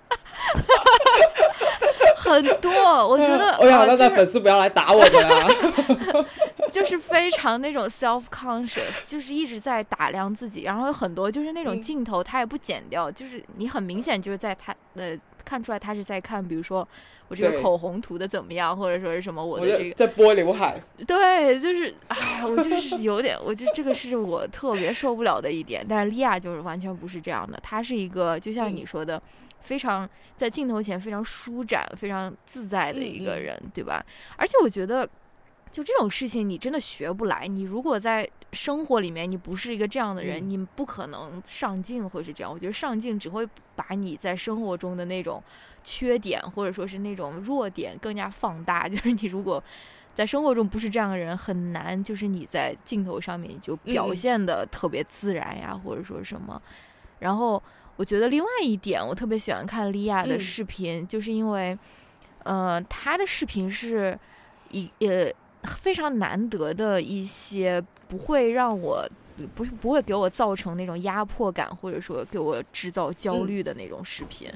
[2.29, 2.71] 很多，
[3.09, 6.25] 我觉得欧阳娜娜粉丝不要来打我们啊。
[6.71, 16.87] 就是非常那种 self conscious，就是一直在打量自己，然后有很多就是那种镜头，他也不剪掉，就是你很明显就是在他呃看出来他是在看，比如说
[17.29, 20.79] 我这个口红涂的怎么样，或者说是什么我的这个在拨刘海。
[21.07, 25.83] 对，就是哎，我就是有点，我就这个是我特别受不了的一点。
[25.89, 29.21] 但是莉亚就是完全不是这样的，她是一个就像你说的。
[29.61, 34.05] 非常在镜头前非常舒展、非常自在的一个人，对吧？
[34.37, 35.09] 而且我觉得，
[35.71, 37.47] 就这种事情，你真的学不来。
[37.47, 42.51] 你如果在生活里面你不是一个这样的人，你不可能上镜会是这样。
[42.51, 45.43] 我觉得上镜只会把你在生活中的那种
[45.85, 48.87] 缺点或者说是那种弱点更加放大。
[48.89, 49.63] 就是你如果
[50.15, 56.63] 在生活中不是这样的人，很难就是你在镜头上面就表现的特别自然呀，或者说什么，
[57.19, 57.63] 然后。
[57.99, 61.77] 我觉得另外一点，我特别喜欢看莉亚的视频，就是因为，
[62.45, 64.17] 呃，她的视频是
[64.71, 65.31] 一呃
[65.65, 69.05] 非常难得的一些，不会让我
[69.57, 74.49] 不是不会给我造成那种压迫感，或者说给我制造焦虑的那种视频，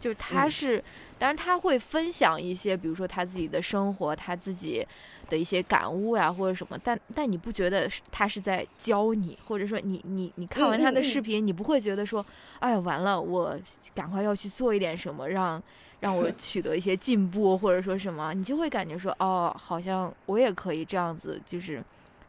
[0.00, 0.82] 就是她是，
[1.18, 4.86] 当然她会分享一些，比如说她自己的生活，她自己。
[5.28, 12.24] 的一些感悟呀，或者什么，但但你不觉得他是在教你，或者说你你你看完他的视频，你不会觉得说，
[12.60, 13.58] 哎呀完了，我
[13.94, 15.62] 赶快要去做一点什么，让
[16.00, 21.82] 让我取得一些进步，或者说什么，你就会感觉说，哦，好像我也可以这样子，就是。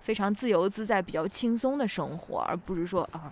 [0.08, 3.30] 非常自由自在、比较轻松的生活，而不是说啊，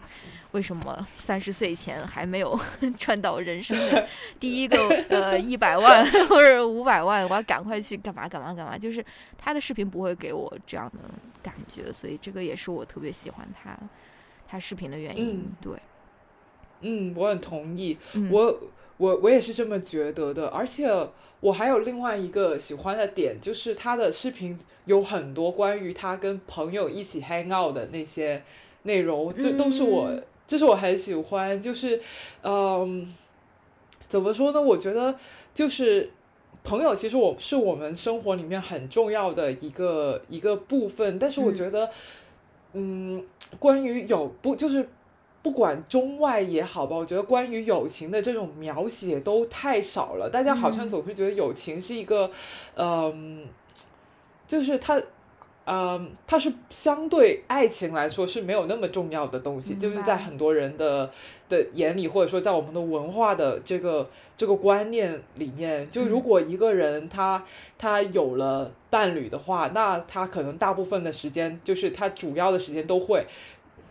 [0.51, 2.59] 为什么三十岁前还没有
[2.99, 4.05] 赚到人生的
[4.41, 4.77] 第一个
[5.09, 8.77] 呃一百万或者五百万，我要赶快去干嘛干嘛干嘛？
[8.77, 9.03] 就是
[9.37, 10.99] 他的视频不会给我这样的
[11.41, 13.73] 感觉，所以这个也是我特别喜欢他
[14.45, 15.45] 他视频的原因。
[15.61, 15.71] 对，
[16.85, 17.97] 嗯，我很同意，
[18.31, 18.59] 我
[18.97, 20.87] 我我也是这么觉得的，而且。
[21.41, 28.41] 我还有另外一个喜欢的点，就是他的视频有很多关于他跟朋友一起 hang out 的那些
[28.83, 30.09] 内容，这都是我，
[30.47, 31.61] 这是我很喜欢。
[31.61, 32.01] 就是，
[32.41, 33.13] 嗯，
[34.09, 34.59] 怎么说呢？
[34.59, 35.13] 我觉得
[35.53, 36.09] 就是
[36.63, 41.19] 朋友，其实我是我们生活里面很重要的一个一个部分。
[41.19, 41.91] 但是我觉得，
[42.73, 43.23] 嗯，
[43.59, 44.89] 关于有不就是。
[45.45, 50.27] 不管中外也好吧，我觉得关于友情的这种描写都太少了。
[50.27, 52.31] 大家好像总是觉得友情是一个，
[52.75, 53.47] 嗯，
[54.47, 54.99] 就是它，
[55.67, 59.75] 嗯，它是相对爱情来说是没有那么重要的东西。
[59.75, 61.11] 就是在很多人的
[61.47, 67.45] 的眼里，或者说在我们的文化的这个这个观念里面，就如果一个人他
[67.77, 73.27] 他有了伴侣的话，那他可能大部分的时间，就是他主要的时间都会。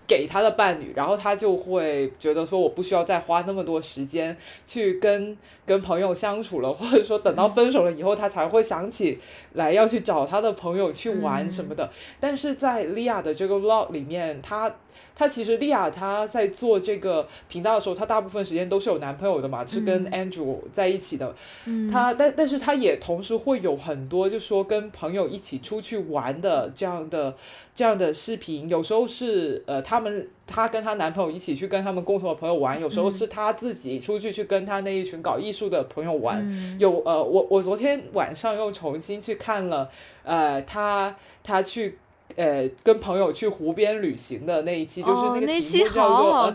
[0.06, 5.36] 给他的伴侣，然后他就会觉得说我不需要再花那么多时间去跟
[5.66, 9.18] 跟朋友相处了，或者说等到分手了以后，他才会想起
[9.54, 11.90] 来要去找他的朋友去玩什么的。
[12.20, 14.74] 但是在利亚的这个 vlog 里面，他。
[15.14, 21.34] 她其实莉亚她在做这个频道的时候，她大部分时间都是有男朋友的嘛，是跟 Andrew 在一起的。
[21.66, 27.34] 嗯，她但但是她也同时会有很多，就说跟朋友一起出去玩的这样的
[27.74, 28.68] 这样的视频。
[28.68, 36.44] 有时候是呃，他们她跟她男朋友一起去跟他们共同的朋友玩，有时候是她自己出去去跟她那一群搞艺术的朋友玩。
[36.78, 39.88] 有呃，我我昨天晚上又重新去看了
[40.24, 41.98] 呃，她她去。
[42.36, 46.52] 呃，跟朋友去湖边旅行的那一期，就是那个题目叫做。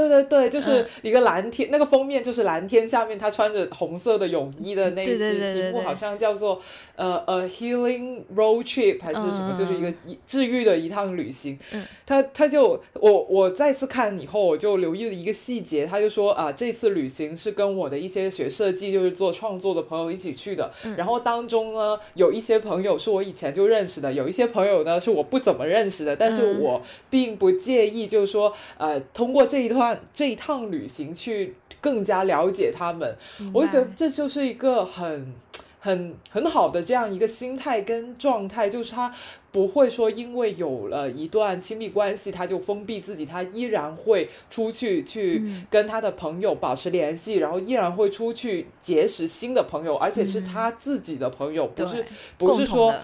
[0.00, 6.60] 对对对，就是一个蓝天，那个封面就是蓝天下面他穿着红色的泳衣的那一期题目，好像叫做
[6.96, 9.92] 呃呃 healing road trip 还是什么，就是一个
[10.26, 11.58] 治愈的一趟旅行。
[12.06, 20.70] 他他就我我再次看以后，我就留意了一个细节，他就说啊，这次旅行是跟我的一些学设计，就是做创作的朋友一起去的。
[20.96, 29.89] 然后当中呢，有一些朋友是我以前就认识的，有一些朋友呢是我不怎么认识的，但是我并不介意，就是说呃，通过这一段。
[30.12, 33.16] 这一趟旅行去更加了解他们，
[33.54, 35.34] 我就觉得这就是一个很
[35.80, 39.14] 很很好的这样一个心态跟状态，就是他
[39.50, 52.04] 不会说因为有了一段亲密关系他就封闭自己，他依然会出去去跟他的朋友保持联系，然后依然会出去结识新的朋友，而且是他自己的朋友，不是
[52.36, 52.94] 不是说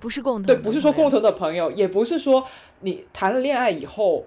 [0.00, 2.44] 不是共同对，不是说共同的朋友，也不是说
[2.80, 4.26] 你谈了恋爱以后，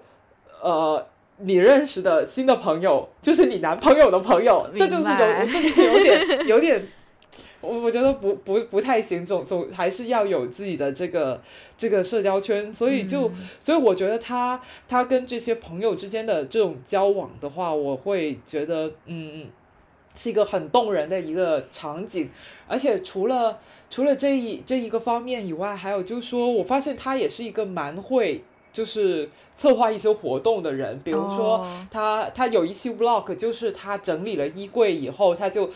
[0.62, 1.06] 呃。
[1.38, 6.88] 你认识的新的朋友就是你男朋友的朋友，这就是有，就是有点有点，
[7.60, 11.42] 我我觉得不不不太行，总总还是要有自己的这个
[11.76, 19.46] 这个社交圈，所以就所以我觉得他他跟这些朋友之间的这种交往的话，我会觉得嗯
[20.16, 22.30] 是一个很动人的一个场景，
[22.66, 23.58] 而且除了
[23.90, 29.28] 除了这一这一个方面以外，还有就是说我发现他也是一个蛮会就是。
[29.56, 35.70] 策划一些活动的人，比如说他，他有一期 vlog，就是他整理了衣柜以后，他就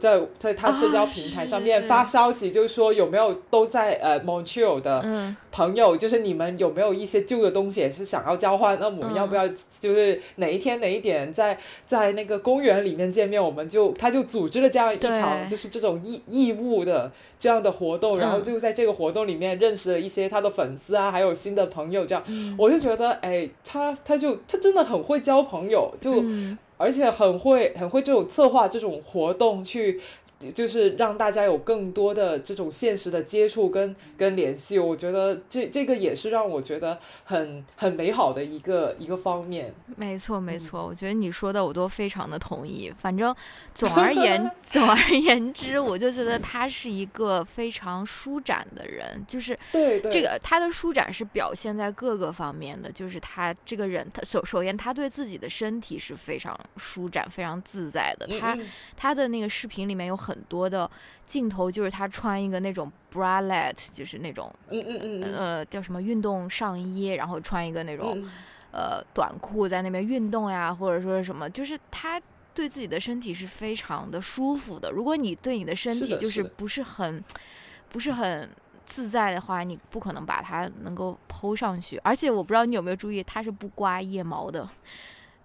[0.00, 8.76] 在在他社交平台上面发消息，就是说有没有都在呃 Montreal 的朋友，就是你们有没有一些旧的东西也是想要交换？
[8.80, 11.56] 那我们要不要就是哪一天哪一点在
[11.86, 13.40] 在那个公园里面见面？
[13.40, 22.24] 我们就他就组织了这样一场就是这种义义务的这样的活动，然后就在这个活动里面认识了一些他的粉丝啊，还有新的朋友，这样
[22.58, 23.11] 我就觉得。
[23.20, 26.24] 哎，他他就他真的很会交朋友，就
[26.76, 30.00] 而且很会很会这种策划这种活动去。
[30.50, 39.72] 就是让大家有更多的这种现实的接触跟跟联系，我觉得这这个也是让我觉得很很美好的一个一个方面。
[39.96, 42.92] 没错没错，我觉得你说的我都非常的同意。
[42.98, 43.34] 反正
[43.74, 58.26] 总而言 总而言之，我就觉得他是一个非常舒展的人，就是对这个他的舒展是表现在各个方面的，就是他这个人，他首首先他对自己的身体是非常舒展、非常自在的。
[58.40, 58.58] 他
[58.96, 60.31] 他的那个视频里面有很。
[60.32, 60.90] 很多的
[61.26, 68.24] 镜头就是他穿一个那种 bralette，就是那种嗯嗯嗯呃叫什么运动上衣，然后穿一个那种
[68.72, 72.18] 呃短裤在那边运动呀，或者说是什么，就是他
[72.54, 74.90] 对自己的身体是非常的舒服的。
[74.90, 77.22] 如果你对你的身体就是不是很
[77.90, 78.48] 不是很
[78.86, 81.98] 自在的话，你不可能把它能够剖上去。
[81.98, 84.68] 而且我不知道你有没有注意，它是不刮腋毛的。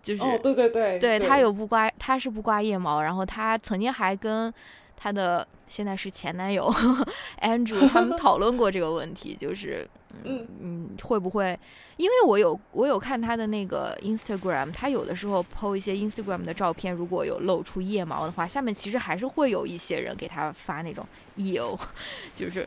[0.07, 4.53] 就是哦，对对对，对他有不刮，他是不刮腋毛，然后他曾经还跟
[4.95, 6.73] 他的现在是前男友
[7.43, 9.85] Andrew 他们讨论过这个问题，就是
[10.23, 11.59] 嗯嗯会不会？
[11.97, 21.77] 因为我有我有看他的那个 Instagram，他有的时候 po 一些 Instagram 的照片，如果有露出腋毛的话，下面其实还是会有一些人给他发那种 eo，
[22.33, 22.65] 就是。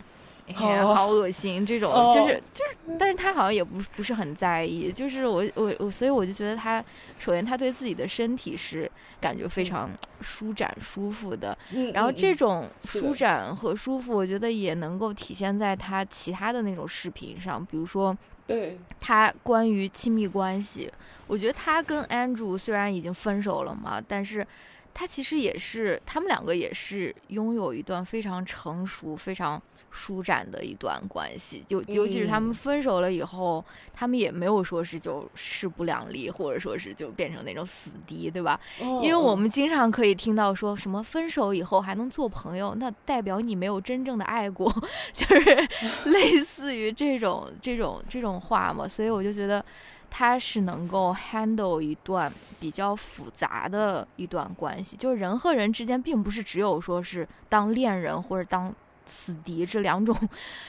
[0.55, 6.85] 好恶心，这种就是就是，但是他好像也不不是很在意，就是我我我，所以我就觉得他，
[7.19, 11.57] 首先他对自己的身体是感觉非常舒展舒服的，
[11.93, 18.79] 然后这种舒展和舒服，我觉得也能够体现在他其他的那种视频上，比如说，对。
[18.99, 20.91] 他关于亲密关系，
[21.27, 24.47] 我觉得他跟 Andrew 虽然已经分手了嘛，但是
[24.93, 29.61] 他其实也是他们两个也是拥有一段非常成熟非常。
[29.91, 38.59] 舒展的一段关系，就尤其是他们分手了以后，他们也没有说是就势不两立，或者说是就变成那种死敌，对吧？
[38.79, 44.73] 因为我们经常可以听到说什么分手以后还能做朋友，那代表你没有真正的爱过，
[45.13, 45.69] 就是
[46.09, 48.87] 类似于这种这种这种话嘛。
[48.87, 49.65] 所以我就觉得
[50.09, 58.73] 他是能够 handle 一段比较复杂的一段关系，就是人和人之间并不是只有说是当恋人或者当。
[59.11, 60.17] 死敌这两种，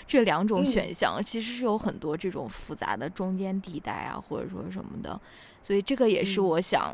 [0.08, 5.22] 这两种选项其实是有很多这种复杂的中间地带啊，或者说什么的，
[5.64, 6.92] 所以这个也是我想，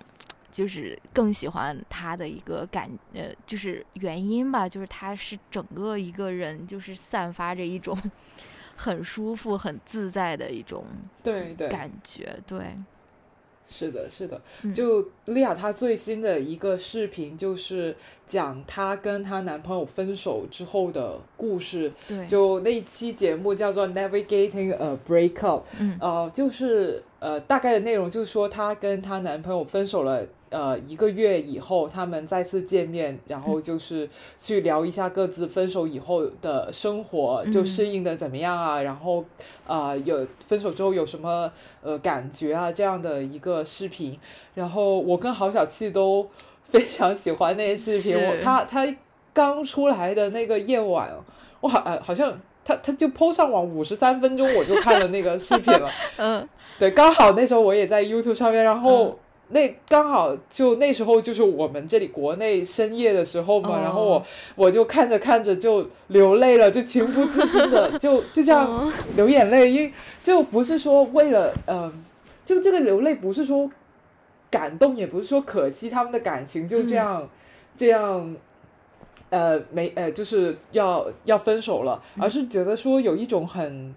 [0.51, 7.97] 就是更喜欢他的一个感，呃，就是原因吧，就是他是整个一个人就是散发着一种
[8.75, 10.85] 很舒服、很自在的一种
[11.69, 12.77] 感觉，对。
[13.67, 14.41] 是的，是的，
[14.73, 17.95] 就莉亚她最新的一个视频就是
[18.27, 21.91] 讲她跟她男朋友分手之后的故事。
[22.07, 25.63] 对，就那期节目叫做 Navigating a Breakup。
[25.79, 30.25] 嗯，呃，就是呃，大概的内容就是说她跟她男朋友分手了。
[30.49, 38.81] 呃，一个月以后，他们再次见面，然后就是去聊一下各自分手以后的生活，就适应的怎么样啊？
[38.81, 39.25] 然后，
[39.65, 42.71] 呃，有分手之后有什么呃感觉啊？
[42.71, 44.17] 这样的一个视频。
[44.53, 46.29] 然后我跟郝小气都
[46.63, 48.17] 非常喜欢那些视频。
[48.17, 48.87] 我他他
[49.33, 51.11] 刚出来的那个夜晚，
[51.59, 55.89] 哇好好像他他就 PO 上网五十三分钟，我就看了那个视频了。
[56.15, 56.47] 嗯，
[56.79, 59.19] 对，刚好那时候我也在 YouTube 上面，然后。
[59.49, 64.25] 那刚好就那时候就是我们这里国内深夜的时候嘛，然后我
[64.55, 72.03] 我就看着看着就流泪了，就情不自禁的 就就这样流眼泪，因为就不是说为了嗯，
[72.43, 73.71] 就这个流泪不是说
[74.51, 77.29] 感动，也不是说可惜他们的感情就这样
[77.77, 78.35] 这样
[79.29, 83.95] 呃没呃就是要要分手了，而是觉得说有一种很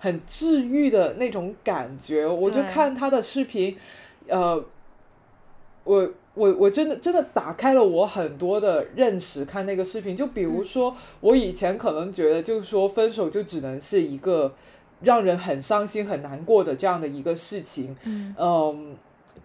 [0.00, 3.76] 很治愈的那种感觉，我就看他的视频，
[4.26, 4.60] 呃。
[5.84, 14.54] 我我我真的真的打开了我很多的认识，看那个视频，就比如说我以前可能觉得，就是说分手就只能是一个
[15.02, 17.96] 让人很伤心很难过的这样的一个事情，
[18.38, 18.96] 嗯，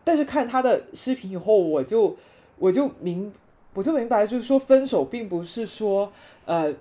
[0.03, 2.15] 但是看他的视频以后，我就
[2.59, 3.33] 我就明
[3.73, 6.11] 我就明白，就是说分手并不是说
[6.45, 6.73] 呃。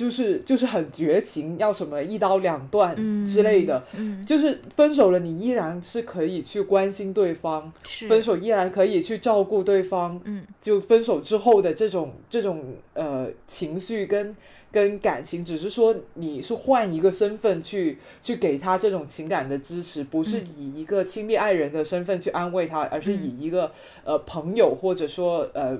[0.00, 2.96] 就是就是很绝情，要什么一刀两断
[3.26, 3.84] 之类的，
[4.26, 7.70] 就是分手了，你依然是可以去关心对方，
[8.08, 14.34] 分手依然可以去照顾对方，嗯，就分手之后的这种这种呃情绪跟
[14.72, 23.70] 跟感情，只是说你是换一个身份去去给他这种情感的支持，不是以一个亲密爱人的身份去安慰他，而是以一个
[24.04, 25.78] 呃朋友或者说呃。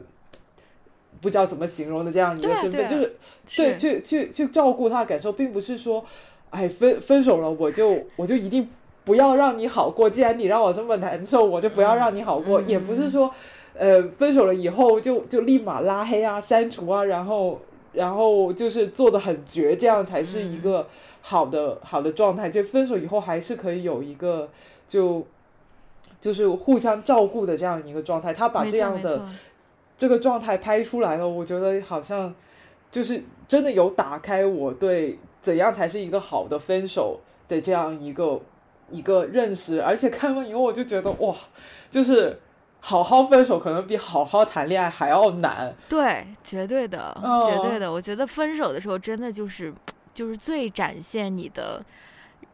[1.21, 3.17] 不知道怎么形容的这样一个身份，就是
[3.57, 6.03] 对去去去照顾他的感受，并不是说，
[6.49, 8.67] 哎分分手了我就我就一定
[9.05, 13.31] 不要让你好过，既然你让我这么难受，我就不要让你好过，也不是说，
[13.77, 17.61] 呃分手了以后就就立马拉黑啊删除啊，然后
[17.93, 20.87] 然后就是做的很绝，这样才是一个
[21.21, 22.49] 好的好的状态。
[22.49, 24.49] 就分手以后还是可以有一个
[24.87, 25.27] 就
[26.19, 28.33] 就是互相照顾的这样一个状态。
[28.33, 29.27] 他把这样的。
[30.01, 32.35] 这个状态拍出来了，我觉得好像
[32.91, 38.41] 就是真的有打开我对怎样才是一个好的分手的这样一个
[38.91, 41.37] 一个认识，而且看完以后我就觉得哇，
[41.91, 42.41] 就是
[42.81, 45.75] 好好分手可能比好好谈恋爱还要难。
[45.87, 47.15] 对，绝对的，
[47.47, 47.93] 绝对的。
[47.93, 49.71] 我觉得分手的时候真的就是
[50.15, 51.85] 就是最展现你的。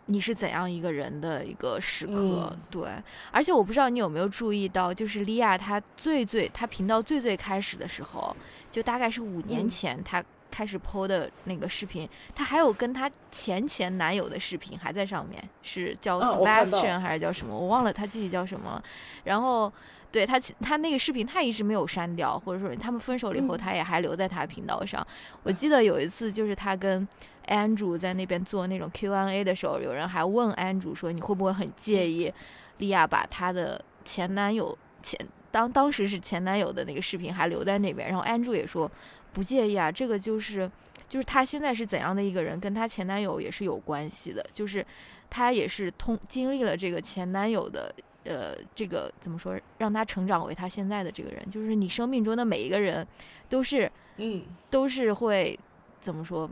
[0.09, 2.57] 你是怎样一个人的一个时刻？
[2.71, 2.89] 对，
[3.33, 8.35] 而且我不知道你有没有注意到，就是莉亚她最最她频道最最开始的时候，
[8.71, 17.59] 就大概是五年前她开始 PO 的那个视频，她还有跟她前前男友的视频还在上面，是叫 Sebastian 还是叫什么？
[17.59, 18.85] 我忘了他具体叫什么了。
[19.25, 19.73] 然后
[20.13, 25.05] 对他他那个视频他一直没有删掉，或者说他们分手了以后他也还留在他频道上。
[25.43, 27.07] 我记得有一次就是他跟。
[27.47, 32.33] Andrew 在那边做那种 Q&A 的时候，有人还问 Andrew 说：“你会不会很介意
[32.79, 35.19] 莉亚把她的前男友前
[35.51, 38.91] 当当时是前男友的那个视频还留在那边？”然后 Andrew 也说
[39.33, 40.71] 不介意啊，这个就是
[41.09, 44.85] 就是她现在是怎样的一个人，跟她前男友也是有关系的，就是
[45.31, 47.95] 她也是通经历了这个前男友的
[48.25, 51.49] 呃这个怎么说，让他成长为他现在的这个人。
[51.51, 53.07] 就是你生命中的每一个人
[53.49, 55.59] 都是嗯都是会
[56.01, 56.51] 怎么说？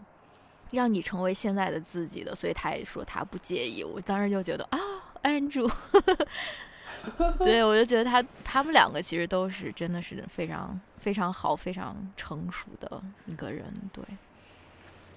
[0.70, 3.84] 让你成为现在的自己的，所以他也说他不介意。
[3.84, 4.78] 我当时就觉得啊，
[5.22, 5.70] 安住，
[7.38, 13.64] 对我就觉得他他们两个其实都是真的是非常非常好、非常成熟的一个人。
[13.92, 14.02] 对，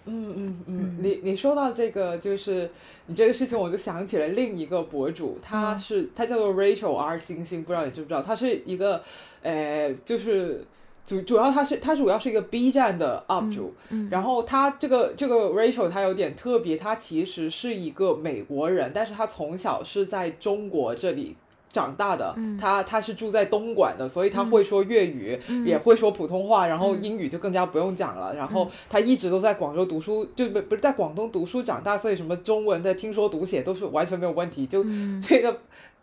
[0.06, 2.70] 嗯嗯嗯，你你说到这个，就是
[3.08, 8.22] 你这个事情，我就想起了另一个博主，他是他叫做 Rachel R 星星，不知道你知不知道？
[8.22, 9.04] 他是一个，
[9.42, 10.66] 呃，就是
[11.08, 13.74] 主主要他是他主要是一个 B 站的 UP 主，
[14.12, 21.36] 然后他这个这个 Rachel 他有点特别，他其实是一个美国人，但是他从小是在中国这里。
[21.70, 28.34] 长大的他，他是住在东莞的，所以他会说粤语，也会说普通话，然后英语就更加不用讲了。
[28.36, 34.66] 然后他一直都在广州读书，就不不是在广东读书长大，所以什么中文的听说读写都是完全没有问题。
[34.66, 34.84] 就
[35.22, 35.60] 这个。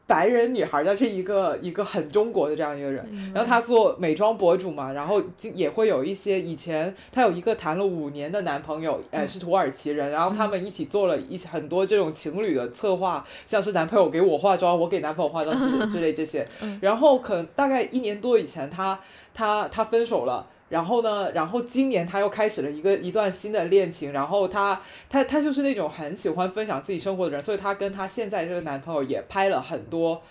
[0.07, 5.23] 白人女孩，她是一个一个很中国的这样一个人，然后她做美妆博主嘛，然后
[5.55, 16.47] 也会有一些以前她有一个谈了五年的男朋友，哎是土耳其人，然后他们一起做了一很多这种情侣的策划，像是男朋友给我化妆，我给男朋友化妆之之类这些，
[16.83, 19.01] 然后可能大概一年多以前，她
[19.33, 20.49] 她她分手了。
[20.69, 21.31] 然后呢？
[21.33, 24.13] 然后今年他又开始了一个一段新的恋情。
[24.13, 30.23] 然后他他他就是那种很喜欢分享自己生活的人，所以他跟他现在这个男朋友也拍了很多。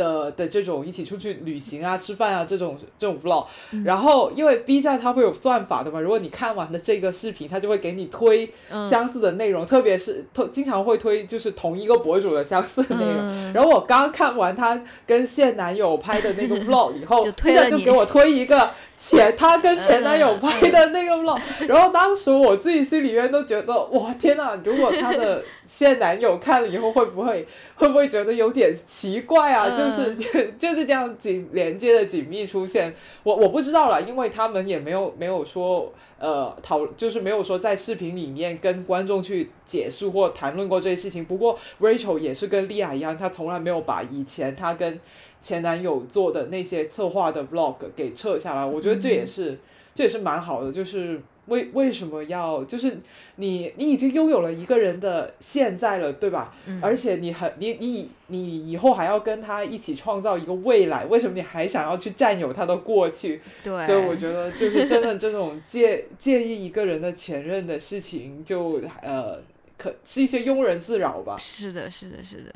[0.00, 3.44] 的的这种一起出去旅行啊、吃饭啊这种这种 vlog，
[3.84, 8.50] 然后因为 B 站它会有算法的嘛，如果你看完的这个视频，它就会给你推
[8.88, 13.52] 相似的内容，特别是特经常会推就是同一个博主的相似的内容。
[13.52, 29.68] 然后我刚看完他跟现男友拍的那个 vlog 以后，B 站就给我推一个前他跟前男友拍的那个 vlog，然后当时我自己心里面都觉得哇天呐，如果他的现男友看了以后会不会会不会觉得有点奇怪啊？
[29.70, 30.14] 就是
[30.58, 41.24] 就是这样紧连接的紧密出现，我我不知道了，因为他们也没有没有说呃讨，就是没有说在视频里面跟观众去解释或谈论过这些事情。
[41.24, 45.00] 不过 Rachel 也是跟莉亚一样，她从来没有把以前她跟
[45.40, 48.64] 前男友做的那些策划的 Vlog 给撤下来。
[48.64, 49.58] 我觉得这也是
[49.94, 51.20] 这也是蛮好的，就是。
[51.46, 53.00] 为为什么要就是
[53.36, 56.54] 你你已经拥有了一个人的现在了，对吧？
[56.80, 63.40] 而且你很你你你以后还要跟他一起创造一个未来，为什么你还想要去占有他的过去？
[63.64, 69.40] 对，所以我觉得就是真的这种介 介意一个人的前任的事情，就呃，
[69.76, 71.36] 可是一些庸人自扰吧。
[71.38, 72.54] 是的，是的，是的。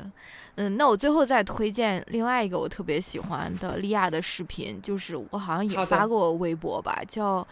[0.55, 7.45] 嗯，那我最后再推荐另外一个我特别喜欢的利亚的视频，就是我好像也发过微博吧，叫。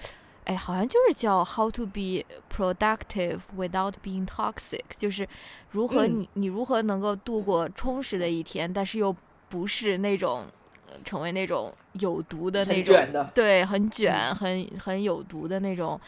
[0.45, 2.23] 哎，好像就是叫 How to be
[2.53, 5.27] productive without being toxic，就是
[5.71, 9.15] 如何你你如何能够度过充实的一天，但是又
[9.49, 10.45] 不是那种
[11.05, 12.95] 成为那种有毒的那种，
[13.33, 15.99] 对，很卷，很很有毒的那种，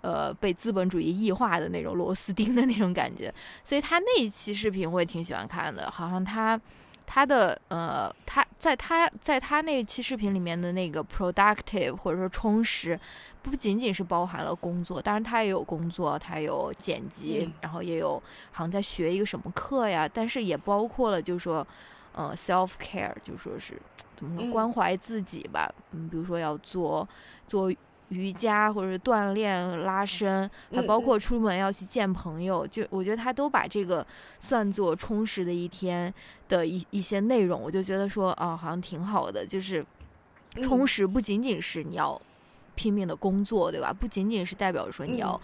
[0.00, 3.32] 呃，被资本主义异化的那种螺丝钉的那种感觉。
[3.62, 6.60] 所以他那一期视频我也挺喜欢看的，好像他。
[7.06, 12.98] 他的呃，他在他在他那期视频里面的那个 productive 或者说充实，
[13.42, 21.66] 不仅仅是包含了工作，当然他也有工作，他有剪辑，然后也有好像在学一个什么课呀，但是也包括了就是说，
[22.12, 23.80] 呃，self care，就说是
[24.16, 27.08] 怎么说关怀自己吧，嗯，比如说要做
[27.46, 27.72] 做。
[28.10, 34.06] 瑜伽或者是锻炼拉伸，还包括出门要去见朋友，就我觉得他都把这个
[34.38, 36.12] 算作充实的一天
[36.48, 39.44] 的一一些内容，我就觉得说啊，好像挺好的。
[39.44, 39.84] 就是
[40.62, 42.20] 充实不仅仅是你要
[42.76, 43.92] 拼命的工作，对吧？
[43.92, 45.40] 不仅仅是代表说你要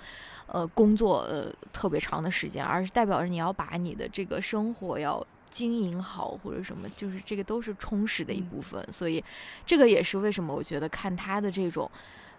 [0.47, 8.87] 呃工作呃特别长的时间，而是代表着你要把你的这个生活要经营好或者什么，就是这个都是充实的一部分。
[8.93, 9.23] 所以
[9.67, 11.91] 这个也是为什么我觉得看他的这种。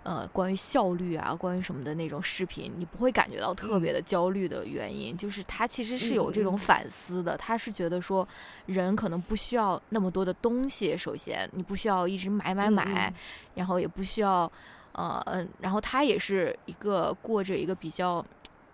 [0.03, 7.37] 呃，关于效率啊，关于什么的那种视频，你不会感觉到特别的焦虑的原因，就是他其实是有这种反思的。
[7.37, 8.27] 他是觉得说，
[8.65, 13.13] 人可能不需要那么多的东西，首先你不需要一直买买买，
[13.55, 14.51] 然后也不需要，
[14.91, 18.23] 呃嗯，然后他也是一个过着一个比较。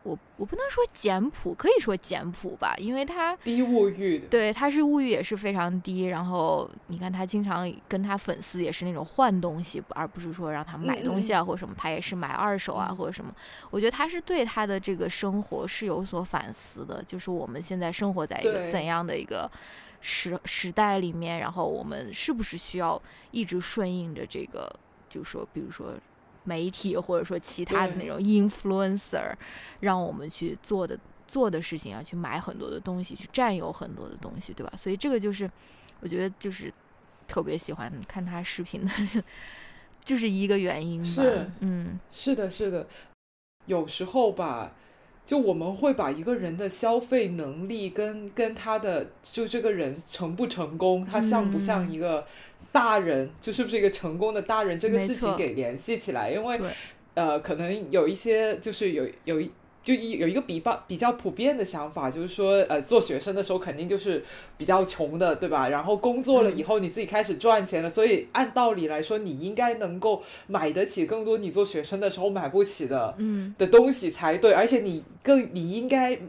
[0.04, 6.06] 我我不能说简朴，可以说简朴吧，因为他低物欲的，对，他是物欲也是非常低。
[6.06, 13.34] 然后你看他经常跟他粉丝也是那种换东西，而不是说让他买东西啊或者什么，他也是买二手啊或者什么。
[13.70, 19.52] 我觉得他是对他的这个生活是有所反思的，就是我们现在生活在一个怎样的一个
[20.00, 23.00] 时时代里面，然后我们是不是需要
[23.32, 24.74] 一直顺应着这个，
[25.10, 25.94] 就是说，比如说。
[26.50, 29.32] 媒体或者说其他的那种 influencer，
[29.82, 30.98] 让我们去做的
[31.28, 34.74] 做的事情啊，去买很多的东西，去占有很多的东西，对吧？
[34.76, 35.50] 所以这个就是
[36.00, 36.74] 我觉得就是
[37.28, 38.92] 特别喜欢看他视频的，
[40.04, 41.06] 就是一个原因吧。
[41.06, 42.88] 是，嗯，是的，是的。
[43.68, 44.72] 有时候吧，
[45.30, 52.26] 就我们会把一个人的消费能力跟跟他的就这个人成不成功，他像不像一个。
[52.72, 56.60] 大人就是不是一个成功的大人这个事情给联系起来，因为
[57.16, 59.42] 呃，可能有一些就是有有
[59.84, 64.24] 就有一个比较比较普遍的想法，就是说，呃，做学生的时候肯定就是
[64.58, 65.70] 比较穷的，对吧？
[65.70, 74.54] 然后工作了以后，你自己开始赚钱了，所以按道理来说，你应该能够买得起更多你做学生的时候买不起的，嗯，的东西才对。
[74.54, 76.20] 而且你更你应该。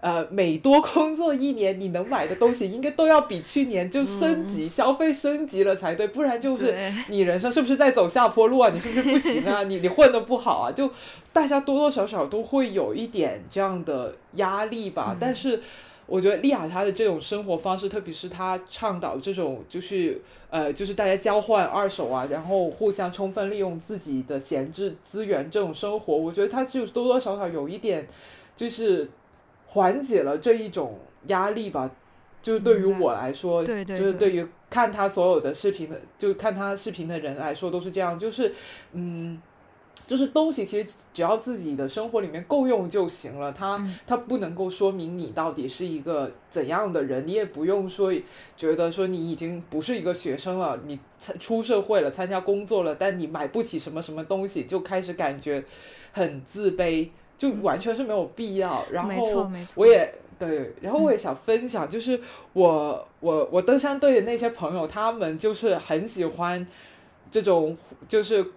[0.00, 8.70] 呃，每多工作一年，你能买的东西应该都要比去年就升级，消费升级了才对，不然就是你人生是不是在走下坡路啊？
[8.72, 9.64] 你是不是不行啊？
[9.68, 10.70] 你你混的不好啊？
[10.70, 10.90] 就
[11.32, 15.16] 大家多多少少都会有一点这样的压力吧。
[15.18, 15.60] 但是
[16.06, 20.20] 我觉得利亚他的这种生活方式，特别是他倡导这种就是
[20.50, 28.06] 呃，就是大家交换二手啊，然后互相充分利用自己的闲置资源这种生活，我觉得他就多多少少有一点
[28.54, 29.08] 就是。
[29.66, 31.90] 缓解了这一种压力吧，
[32.40, 38.54] 就是对于我来说，就是对于看他所有的视频的，就看他视频的人来说都是这样，就是
[38.92, 39.40] 嗯，
[40.06, 48.12] 就是东西其实只要自己的生活里面够用就行了，他他不能够说明你到底是一个怎样的人，你也不用说
[48.56, 50.98] 觉得说你已经不是一个学生了，你
[51.40, 55.64] 出社会了，参加工作了，但你买不起什么什么东西，就开始感觉
[56.12, 57.08] 很自卑。
[57.36, 62.20] 就完全是没有必要，然后我也对，然后我也想分享，就是
[62.52, 66.66] 我我我登山队的那些朋友，他们就是很喜欢
[67.30, 67.76] 这种，
[68.08, 68.52] 就是。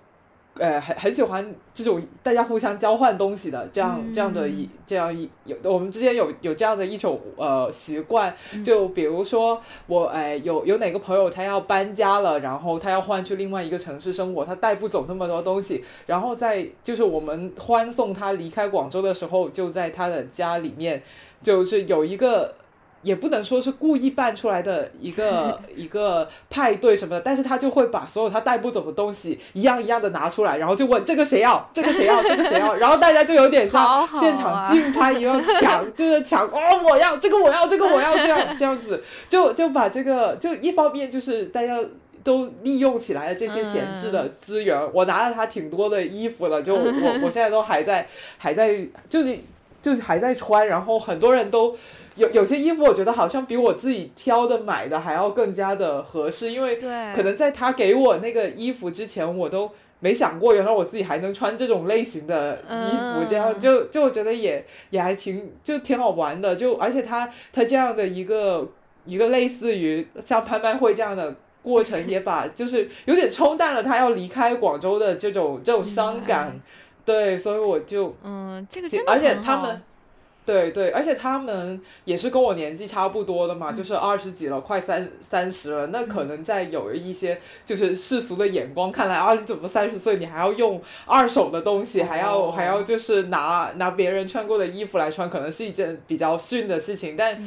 [0.60, 21.01] 呃，很很喜欢这种大家互相交换东西的这样这样的一这样一有我们之间有有这样的一种呃习惯，就比如说我哎有有哪个朋友他要搬家了，然后他要换去另外一个城市生活，他带不走那么多东西，然后在就是我们欢送他离开广州的时候，就在他的家里面
[21.41, 22.53] 就是有一个。
[23.01, 41.77] 也不能说是故意办出来的一个 一个派对什么的，但是他就会把所有他带不走的东西一样一样的拿出来，然后就问 这个谁要，这个谁要，这个谁要，然后大家就有点像现场竞拍一样抢， 就是抢哦，我要这个，我要这个，我要这样这样子，就就把这个就一方面就是大家
[42.21, 49.39] 都利用起来了这些闲置的资源，我拿了他挺多的衣服了，就我我现在都还在还在就是
[49.82, 51.75] 就是还在穿，然后很多人都。
[52.15, 56.75] 有有些衣服，我觉得好像比我自己挑的买的还要更加的合适，因为
[57.15, 59.71] 可能在他给我那个衣服之前，我都
[60.01, 68.67] 没想过，原来我自己还能穿这种类型的衣服，这样就就我觉得也也还挺就挺好玩的，就而且他他这样的一个
[69.05, 76.59] 一个类似于像拍卖会这样的过程， 也把就是有点冲淡了他要离开广州的这种这种伤感，
[77.10, 79.82] 对，所以我就嗯，这个真的而且他们。
[80.45, 85.88] 对对，而且他们也是跟我年纪差不多的嘛，就是二十几了，快三三十了。
[85.88, 97.43] 那可能在有一些就是世俗的眼光看来啊，你怎么三十岁你还要用二手的东西，还要还要就是拿拿别人穿过的衣服来穿，可能是一件比较逊的事情，但。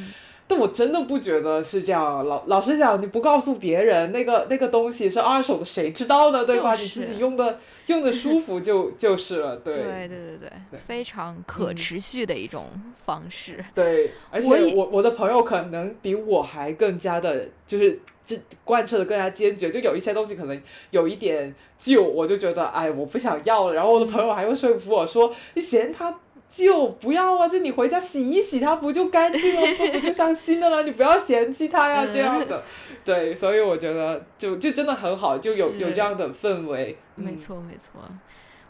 [0.53, 2.27] 但我真的不觉得是这样。
[2.29, 6.45] 老老实讲，你不告诉别人那个那个东西是二手的，谁知道呢？
[6.45, 6.75] 对吧？
[6.75, 9.57] 你自己用的用的 舒服就就是了。
[9.57, 12.67] 对对对对对，非常可持续的一种
[13.03, 13.65] 方式。
[13.75, 19.71] 对，而且我我的朋友可能比我还更加的，就是这贯彻的更加坚决。
[19.71, 23.75] 就有一些东西可能有一点旧，我就觉得哎，我不想要了。
[23.75, 26.15] 然后我的朋友还会说服我说，你嫌它。
[26.55, 27.49] 就不要啊！
[27.49, 29.63] 就你回家洗一洗它，不就干净了？
[29.79, 30.83] 不 不就像新的了？
[30.83, 32.63] 你不要嫌弃它呀，这样的。
[33.05, 36.99] 对，所以我觉得就就真的很好，就有有这样的氛围。
[37.15, 37.93] 没错，没错。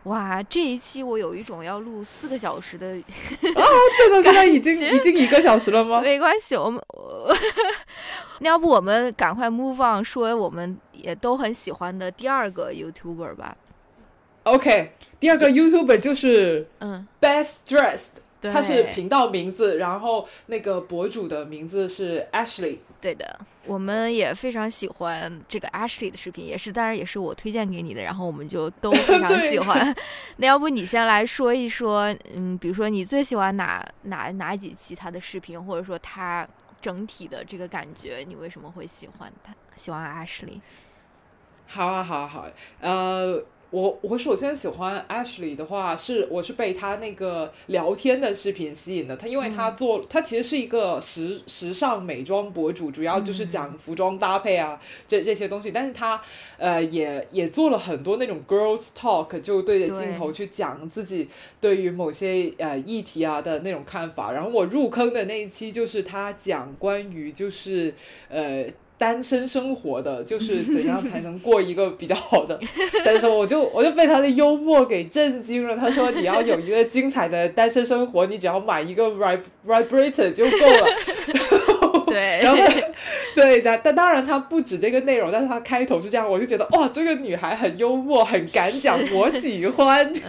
[0.04, 2.86] 哇，这一期我有一种要录四个小时的。
[2.86, 3.62] 啊，
[3.98, 6.00] 这个现在已经 已经一个小时了吗？
[6.00, 6.80] 没关系，我们
[8.38, 13.56] 那 要不我们赶快 move on，说我们也都很喜欢的第二个 YouTuber 吧。
[14.44, 14.92] OK。
[15.20, 18.08] 第二个 YouTuber 就是嗯，Best Dressed，
[18.40, 22.78] 他是频道名字，然后那个博主的名字是 Ashley。
[23.00, 29.94] 对的，我们也非常喜欢这个 Ashley 的视频，也是当然也是我推荐给你的，然后我们就都 非常喜欢。
[30.38, 36.44] 那要不你先来说一说，嗯，比如说你最喜欢哪哪哪几期他的视频，或者说他
[36.80, 39.54] 整体的这个感觉，你为什么会喜欢他？
[39.76, 40.60] 喜欢 Ashley？
[41.68, 42.46] 好啊，好啊，好，
[42.80, 43.44] 呃。
[43.72, 49.16] 我我首先喜欢 Ashley 的话，是我是被他那个聊天的视频吸引的。
[49.16, 55.72] 他因为他做他其实是一个时时尚美妆博主，主要就是讲服装搭配啊这这些东西。
[55.72, 56.20] 但是他
[56.58, 61.26] 呃也也做了很多那种 girls talk，就对着镜头去讲自己
[61.58, 64.32] 对于某些呃议题啊的那种看法。
[64.32, 67.94] 然后我入坑的那一期就是他讲关于就是
[68.28, 68.66] 呃。
[69.02, 72.56] 单身生活的，就是 怎样才能过一个比较好的
[73.04, 73.28] 单身。
[73.28, 75.76] 我就 我就被他的幽默给震惊了。
[75.76, 79.08] 他说你要有一个精彩的单身生活，你只要买一个
[79.66, 82.04] vibrator 就够了。
[82.06, 82.62] 对，然后。
[83.36, 90.20] 对的，但当然他不止这个内容，但是他开头是这样，我就觉得哇，这个女孩很幽默，很敢讲，我喜欢， 就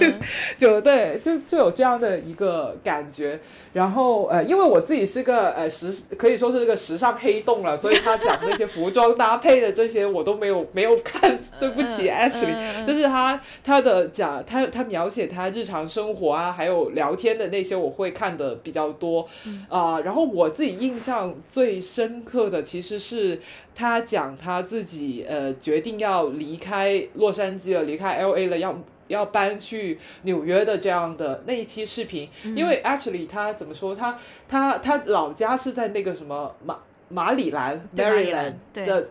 [0.57, 3.39] 就对，就就有这样的一个感觉。
[3.73, 19.27] 然后呃，因为我自己是个呃时可以说是这个时尚黑洞了，所以他讲那些服装搭配的这些我都没有没有看，对不起 Ashley，就是他他的讲他他描写他日常生活啊，还有聊天的那些我会看的比较多
[19.69, 19.99] 啊。
[20.01, 23.41] 然后我自己印象最深刻的其实是
[23.75, 28.75] 他讲他自己呃决定要离开洛杉矶了，离开 L A 了，要。
[29.09, 34.17] 要搬去纽约的这样的那一期视频，因为 actually 他怎么说，他
[34.47, 36.79] 他他老家是在那个什么马
[37.09, 39.09] 马里兰 Maryland 的，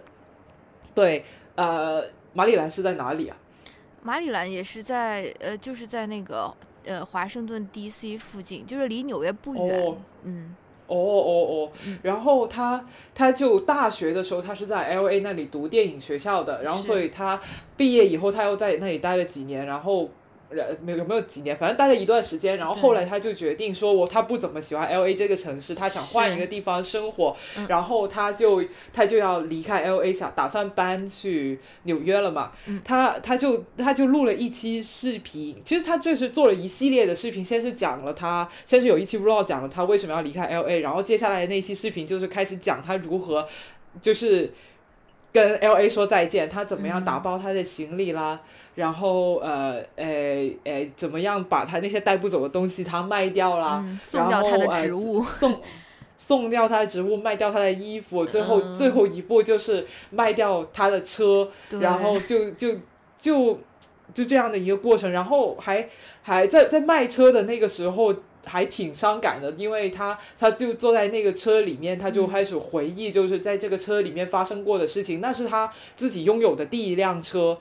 [0.94, 1.22] 对，
[1.54, 2.02] 呃，
[2.32, 3.36] 马里兰是在哪里啊？
[4.02, 6.52] 马里兰也是在呃，就是在那个
[6.86, 10.56] 呃华盛顿 DC 附近，就是离纽约不远，嗯。
[10.94, 11.70] 哦哦哦，
[12.02, 12.84] 然后他
[13.14, 17.40] 他就大学的时候，他是在 L A 那里读电影学校的，然后所以他
[17.76, 20.10] 毕业以后，他又在那里待了几年，然后。
[20.82, 27.36] 没有没有几年，反正待了一段时间，然后后来他就决定说，我他不怎么喜欢 L A 这个城市，他想换一个地方生活，
[27.68, 32.52] 然后他就他就要离开 L A，想打算搬去纽约了嘛。
[32.84, 43.48] 他他就他就录了一期视频，其实他这是做了一系列的视频，先是讲了他，先是有一期 vlog 讲了他为什么要离开 L A，然后接下来的那期视频就是开始讲他如何
[44.00, 44.52] 就是。
[45.32, 48.38] 跟 L A 说再见，他怎么样打包他的行李啦？
[48.74, 53.82] 然后呃，呃呃，怎么样把他那些带不走的东西他卖掉啦？
[54.04, 55.60] 送掉他的植物，送
[56.18, 61.48] 送掉他的植物，卖掉他的衣服，最后最后一步就是卖掉他的车，
[61.80, 62.76] 然后就就
[63.16, 63.58] 就
[64.12, 65.88] 就这样的一个过程，然后还
[66.22, 68.14] 还在在卖车的那个时候。
[68.44, 75.20] 还挺伤感的，因为他他就坐在那个车里面，他就开始回忆，就是在这个车里面发生过的事情。
[75.20, 77.58] 那是他自己拥有的第一辆车，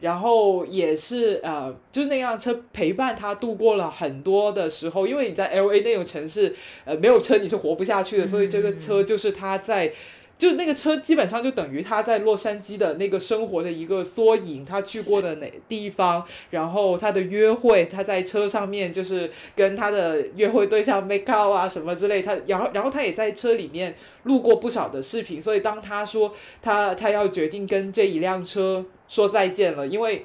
[0.00, 5.06] 然后也是呃，就是那辆车陪伴他度过了很多的时候。
[5.06, 6.54] 因为你在 L A 那种城市，
[6.84, 9.92] 呃，没有车你是活不下去的，所以这个车就是他在。
[10.40, 30.24] 就那个车基本上就等于他在洛杉矶的那个生活的一个缩影，他去过的哪地方，然后他的约会，他在车上面就是跟他的约会对象 make out 啊什么之类，他然后然后他也在车里面录过不少的视频，所以当他说他他要决定跟这一辆车说再见了，因为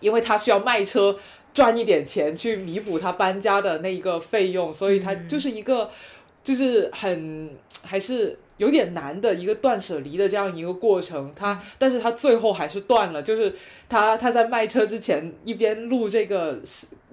[0.00, 1.18] 因为他需要卖车
[1.52, 5.90] 赚一点钱去弥补他搬家的那一个费用，所以他就是一个
[6.42, 8.38] 就是很还是。
[8.58, 13.54] 有点难的一个断舍离的这样一个过程，他，但是他最后还是断了，就是
[13.88, 16.58] 他他在卖车之前一边录这个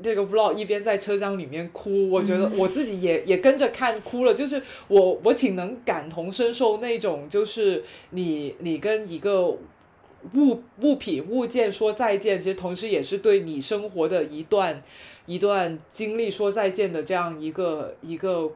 [0.01, 14.81] 这个 vlog，一边在车厢里面哭，我觉得我自己也也跟着看哭了，就是我我挺能感同身受那种，就是你你跟一个物物品物件说再见，其实同时也是对你生活的一段
[15.25, 18.53] 一段经历说再见的这样一个一个。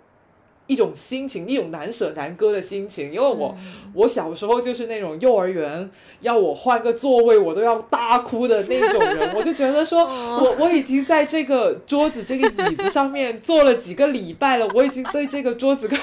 [0.67, 3.57] 一种心情，一种难舍难割的心情，因为我
[3.93, 5.89] 我小时候就是那种幼儿园
[6.21, 10.03] 要我换个座位，我都要大哭的那种人，我就觉得说
[10.37, 15.97] 我我已经在这个桌子、这个椅子上面坐了几个礼拜了，我已经对这个桌子跟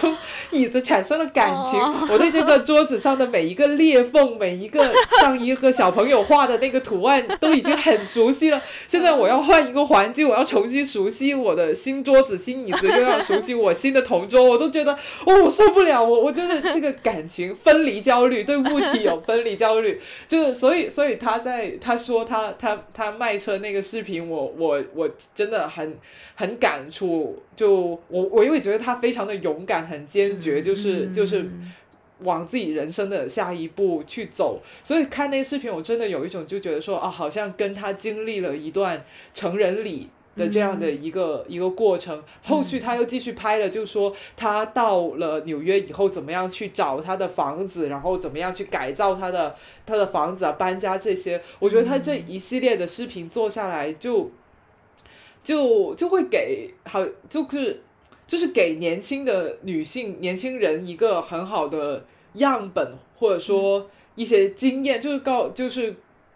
[0.50, 1.78] 椅子产生了感情，
[2.10, 4.90] 我对这个桌子上的每一个裂缝、每一个
[5.20, 8.62] 像一个小朋友画的那个图案都已经很熟悉了。
[8.88, 14.53] 现在我要换一个环境，我要重新熟悉我的新桌子、新椅子，又要熟悉我新的同桌。
[14.54, 14.92] 我都觉得，
[15.26, 25.98] 哦，我受不了，我我就是这个感情分离焦虑，对物体有分离焦虑，就是所以，所以他在他说他他他卖车那个视频，我我我真的很
[26.36, 31.50] 很感触，就我我因为觉得他非常的勇敢，很坚决，就是就是
[32.20, 40.08] 往自己人生的下一步去走，所以看那个视频，我真的有一种就觉得说啊，好像跟他经历了一段成人礼。
[40.36, 49.54] 的这样的一个一个过程，后续他又继续拍了，就说他到了纽约以后怎么样去找他的房子，然后怎么样去改造他的
[49.86, 51.40] 他的房子啊，搬家这些。
[51.58, 54.30] 我觉得他这一系列的视频做下来，就
[55.42, 57.82] 就就会给好，就是
[58.26, 62.04] 就是给年轻的女性年轻人一个很好的
[62.34, 65.94] 样本，或者说一些经验，就是告就是。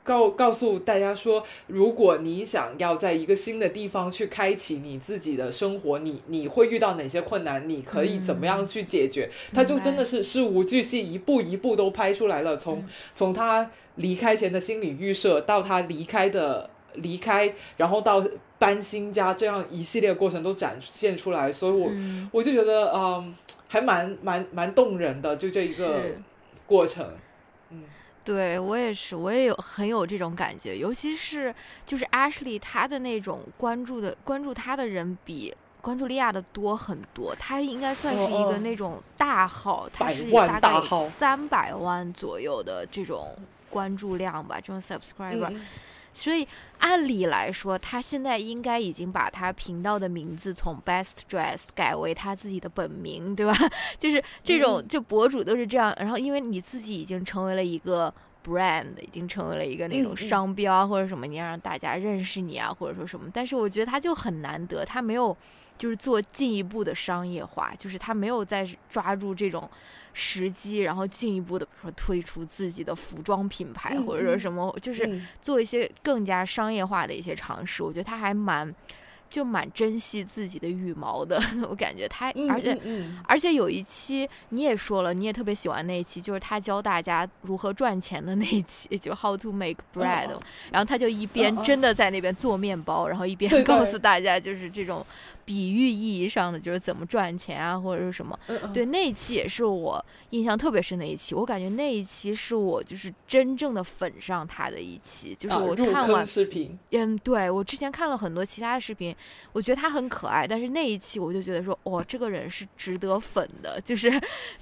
[0.09, 7.69] 告告诉大家说，如果你想要在一个新的地方去开启你自己的生活，你你会遇到哪些困难？
[7.69, 9.29] 你可以怎么样去解决？
[9.53, 12.57] 他就真的是事无巨细，一步一步都拍出来了。
[12.57, 12.83] 从
[13.13, 18.25] 从他离开前的心理预设，到他离开的离开，然后到
[18.59, 21.53] 搬新家，这样一系列过程都展现出来。
[21.53, 21.91] 所以我
[22.33, 23.35] 我就觉得，嗯，
[23.69, 26.01] 还蛮蛮蛮动人的，就这一个
[26.67, 27.07] 过程。
[28.29, 31.55] 对我也是，我也有很有这种感觉，尤其是
[31.87, 43.35] 就是 Ashley 他的那种关注的关注他的人比关注利亚的多很多，他应该算是一个那种大号，他是大概三百万左右的这种
[43.71, 45.59] 关注量吧，这种 subscriber。
[46.19, 46.47] 所以
[46.81, 53.55] 按理来说，他现在应该已经把他频道的名字从 Best Dress 改为他自己的本名，对吧？
[53.99, 55.95] 就是这种，就博主都是这样。
[55.99, 58.13] 然后，因为你自己已经成为了一个
[58.45, 63.31] brand，已经成为了一个那种商标或者什么，你要让大家认识你啊，或者说什么。
[63.33, 65.37] 但是我觉得他就很难得，他没有
[65.79, 69.71] 就是做进一步的商业化，就是他没有在抓住这种。
[70.19, 77.83] 时机，然后进一步的，比如说推出自己的服装品牌，或者说什么，就是做一些更加商业化的一些尝试。
[77.85, 78.75] 我觉得他还蛮。
[79.31, 81.39] 就蛮珍惜自己的羽毛的，
[81.69, 82.81] 我感觉他，而且
[83.27, 90.31] 而且有一期你也说了，你也特别喜欢那一期，就是他教大家如何赚钱的那一期，就 How to make bread，
[90.73, 95.05] 然后他就一边真的在那边做面包，然后一边告诉大家就是这种
[95.49, 98.39] 比喻意义上的就是怎么赚钱啊，或者是什么。
[98.75, 109.17] 对，那一期也是我印象特别深的一期，我感觉那一期是我就是真正的粉上他的一期，就是我看完视频，嗯，对我之前看了很多其他的视频。
[109.55, 114.13] 我觉得他很可爱，但是那一期我就觉得说，哇，这个人是值得粉的，就是，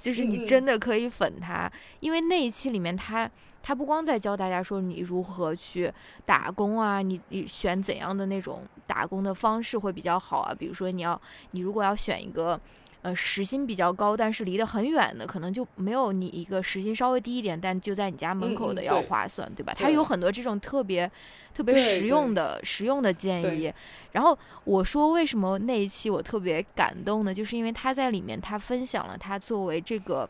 [0.01, 1.69] 就是你真的可以粉他，
[1.99, 3.29] 因为那一期里面他
[3.67, 5.91] 他不光在教大家说你如何去
[6.25, 12.57] 打工啊，你你选怎样的那种打工的方式会比较好啊，比如说你要你如果要选一个。
[13.03, 19.71] 呃，时薪比较高，但是离得很远的，可能就没有你一个时薪稍微低一点，但就在你家门口的要划算，对吧？
[19.77, 21.09] 他有很多这种特别
[21.53, 23.71] 特别实用的实用的建议。
[24.13, 27.31] 然后我说为什么那一期我特别感动呢？
[27.31, 30.27] 就是因为他在里面他分享了他作为这个。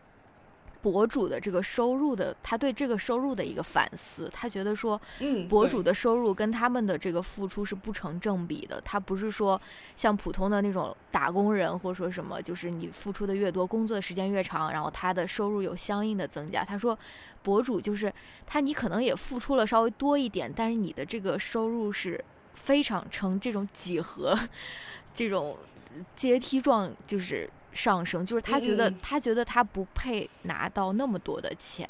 [0.82, 8.80] 博主的这个收入的，他对这个收入的一个反思，他觉得说，嗯，博主的收入跟他们的这个付出是不成正比的。
[8.82, 9.60] 他不是说
[9.96, 16.64] 像普通的那种打工人，或者说什么，就是你付出的越多，工作的时间越长，然后他的收入有相应的增加。
[16.64, 16.98] 他说，
[17.42, 18.14] 博主就是
[18.46, 22.24] 他，你可能也付出了稍微多一点，但是你的这个收入是
[22.54, 24.38] 非常呈这种几何，
[25.16, 25.58] 这种
[26.16, 27.50] 阶梯状，就是。
[27.78, 31.88] 上升就是他觉得他觉得他不配拿到那么多的钱，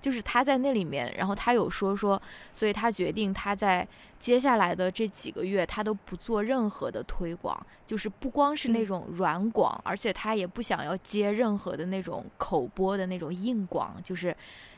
[0.00, 2.20] 就是他在那里面，然后他有说说，
[2.54, 3.86] 所以他决定他在
[4.18, 7.54] 接下来的这几个月他都不做任何的推广，
[7.86, 14.34] 就是不光是那种软广，而且他也不想要接任何的那种口播的那种硬广，就是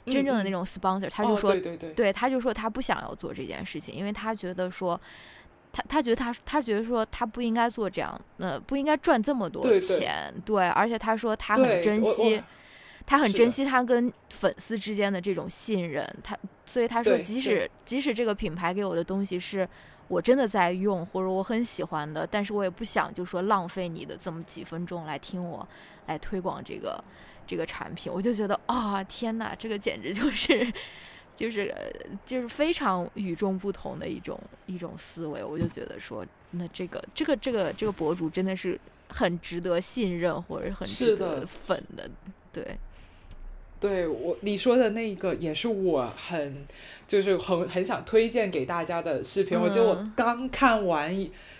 [0.06, 5.00] 真正的那种 sponsor，他就说对对对，对他就说他不想要做这件事情，因为他觉得说。
[5.72, 12.42] 他他觉得他他觉得说他不应该做这样，呃，不应该赚这么多钱，对，而且他说他很珍惜，
[13.06, 19.68] 他很珍惜他跟粉丝之间的这种信任，他所以他说即使即使这个品牌给我的东西是
[20.08, 25.66] 我真的在用或者我很喜欢的，但是我也不想就说浪费你的这么几分钟来听我
[26.06, 27.02] 来推广这个
[27.46, 30.72] 这个产品，我就觉得啊天哪，这个简直就是。
[31.38, 31.72] 就是
[32.26, 34.36] 就是非常与众不同的一种
[34.66, 38.76] 一种思维，我就觉得说，那这个这个这个这个博主真的是
[39.08, 42.10] 很值得信任或者很值得粉的，
[42.52, 42.76] 对。
[43.78, 46.66] 对我你说的那个也是我很
[47.06, 51.16] 就是很很想推荐给大家的视频，我就我刚看完。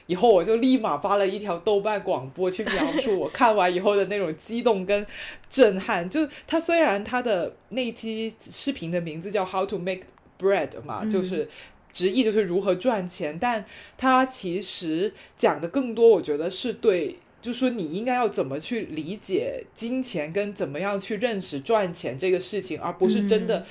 [0.08, 5.06] 以后我就立马发了一条豆瓣广播去描述我看完以后的那种激动跟
[5.50, 6.08] 震撼。
[6.08, 10.04] 就他虽然他的那期视频的名字叫 How to Make
[10.40, 11.46] Bread 嘛，就是
[11.92, 13.66] 直译就是如何赚钱，但
[13.98, 23.66] 他其实讲的更多，我觉得是对，就是说你应该要怎么去理解金钱跟怎么样去认识赚钱这个事情，而不是真的。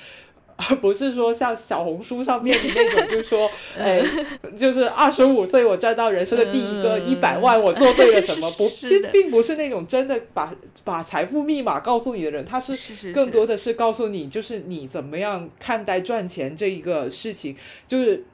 [0.58, 4.02] 而不是说像小红书上面的那种，就是说，哎，
[4.56, 8.50] 就是二十五岁我赚到人生的第一个一百万，我做对了什么？
[8.52, 10.52] 不，其实并不是那种真的把
[10.84, 17.56] 把财富密码告诉你的人，他是更多的是告诉你，就是你怎么样看待赚钱这一个事情，
[17.86, 18.24] 就是。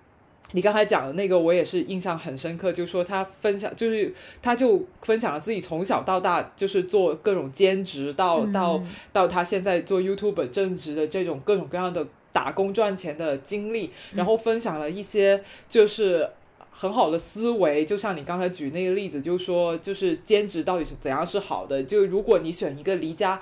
[0.55, 2.73] 你刚才讲的那个，我也是印象很深刻。
[2.73, 8.81] 就说他分享，就是他就分享了自己从小到大，就是做各种兼职，到到
[9.13, 16.31] 到他现在做 YouTube 正职的这种各种各样的打工赚钱的经历，然后分享了一些就是
[16.71, 17.85] 很好的思维。
[17.85, 21.83] 就像你刚才举那个例子，就说就是兼职到底是怎样是好的？
[21.83, 23.41] 就如果你选一个离家。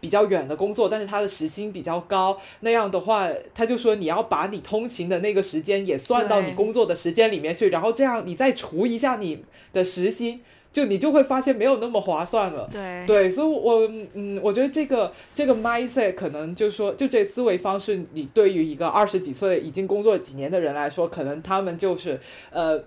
[0.00, 9.42] 比较远的工作，但是他的时薪比较高，那样的话，他就说你要把你通勤的那个时间也算到你工作的时间里面去，然后这样你再除一下你
[9.72, 10.40] 的时薪，
[10.70, 12.68] 就你就会发现没有那么划算了。
[12.72, 22.20] 对对，所以，我嗯，我觉得这个这个 mindset 可能就是说，就这思维方式，你对于一个二十几岁已经工作几年的人来说，可能他们就是
[22.50, 22.78] 呃，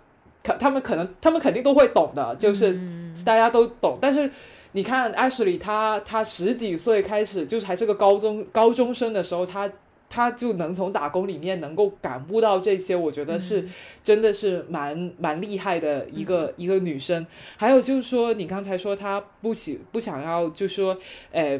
[0.43, 2.79] 可他们可能他们肯定都会懂的，就是
[3.25, 4.31] 大家都懂，但是。
[4.73, 9.69] 你看，Ashley，她她十几岁开始，就是还是个高中高中生的时候，她
[10.09, 13.67] 她就能从打工里面能够感悟到这些，我觉得是
[14.03, 17.25] 真的是蛮蛮厉害的一个一个女生。
[17.57, 20.97] 还有就是说，你刚才说她不喜不想要，就说，
[21.31, 21.59] 呃，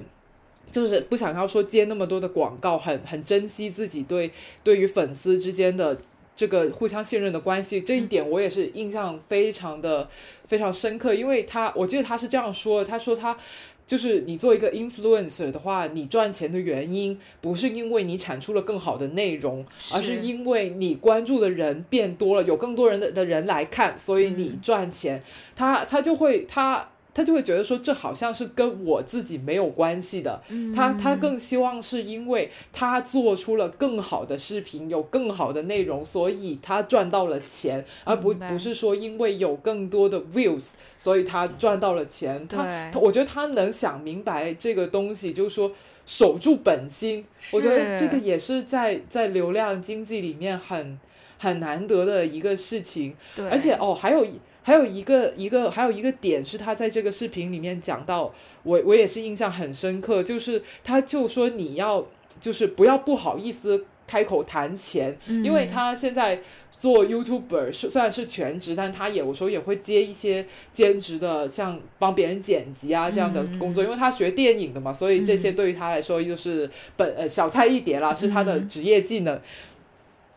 [0.70, 4.32] 就是不想要说接那么多的广告，很很珍惜自己对
[4.64, 5.98] 对于粉丝之间的。
[6.42, 10.10] 这个互相信任的关系，这一点我也是印象非常的
[10.48, 13.38] 非常深刻，因为他我记得他是这样说，他说他
[13.86, 19.64] 就是你做一个 influencer 的话，你赚钱的原因不是因为你产出了更好的内容，
[19.94, 25.22] 而是因为你关注的人变多了，有更多人的的人来看，所以你赚钱。
[25.56, 26.90] 他他就会他。
[27.14, 30.42] 他就会觉得说，这好像是跟我自己没有关系的。
[30.74, 42.48] 他他更希望是因为他做出了更好的视频，有更好的内容，所以他赚到了钱，而不不是说因为有更多的 views，所以他赚到了钱。
[42.48, 45.72] 他我觉得他能想明白这个东西，就是说
[46.06, 47.26] 守住本心。
[47.52, 50.98] 我觉得这个也是在在流量经济里面很
[51.38, 53.14] 很难得的一个事情。
[53.52, 54.26] 而且哦，还有。
[54.64, 58.32] 还有一个一个还有一个点是他在这个视频里面讲到，
[58.64, 62.06] 我我也是印象很深刻，就是他就说你要
[62.40, 66.40] 就是不要不好意思开口谈钱，因为他现在
[66.70, 79.40] 做 YouTuber 是虽然是全职，但他也有时候也会接一些兼职的，像帮别人剪辑啊这样的工作，因为他学电影的嘛，所以这些对于他来说就是本呃小菜一碟啦，是他的职业技能。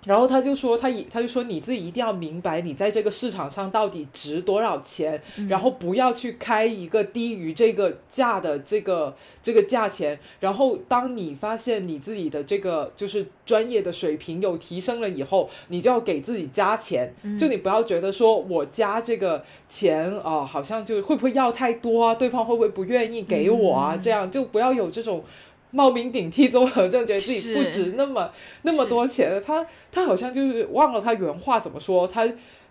[0.05, 10.19] 然后他就说，他一他就说你自己一定要明白，你在这个市场上到底值多少钱，然后不要去开一个低于这个价的这个这个价钱。
[10.41, 17.15] 然后当你发现你自己的这个就是专业的水平有提升了以后，你就要给自己加钱。
[17.39, 22.15] 就你不要觉得说我加这个钱啊，好像就会不会要太多啊？
[22.15, 23.97] 对方会不会不愿意给我啊？
[23.97, 25.25] 这样就不要有这种。
[25.75, 28.31] 冒名顶替综合症，觉得自己不值那么
[28.63, 29.43] 那么多钱。
[29.45, 32.07] 他他好像就是忘了他原话怎么说。
[32.07, 32.25] 他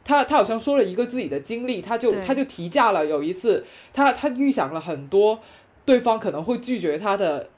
[0.06, 3.06] 他他好像说了一个自己的经历，他就他就提价了。
[3.06, 5.39] 有一次，他他预想了很多
[5.84, 7.49] 对方可能会拒绝他的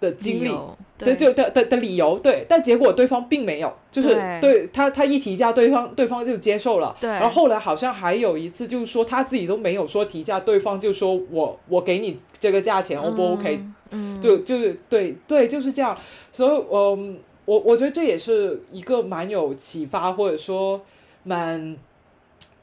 [0.00, 0.50] 的经历，
[0.98, 2.44] 对就的的的理由，对。
[2.48, 6.96] 但结果对方并没有，就是对他他一提价，对方对方就接受了。
[7.00, 13.64] 对然后后来好像还有一次，就是说他自己都没有说提价，对方就说我我给你这个价钱，O 不 OK？
[13.90, 15.96] 嗯，就就是对对就是这样，
[16.32, 20.80] 所以，嗯，我我觉得这也是一个蛮有启发，或者说
[21.22, 21.76] 蛮，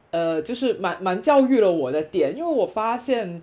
[0.09, 3.41] 呃，就是蛮蛮教育了我的点，因为我发现，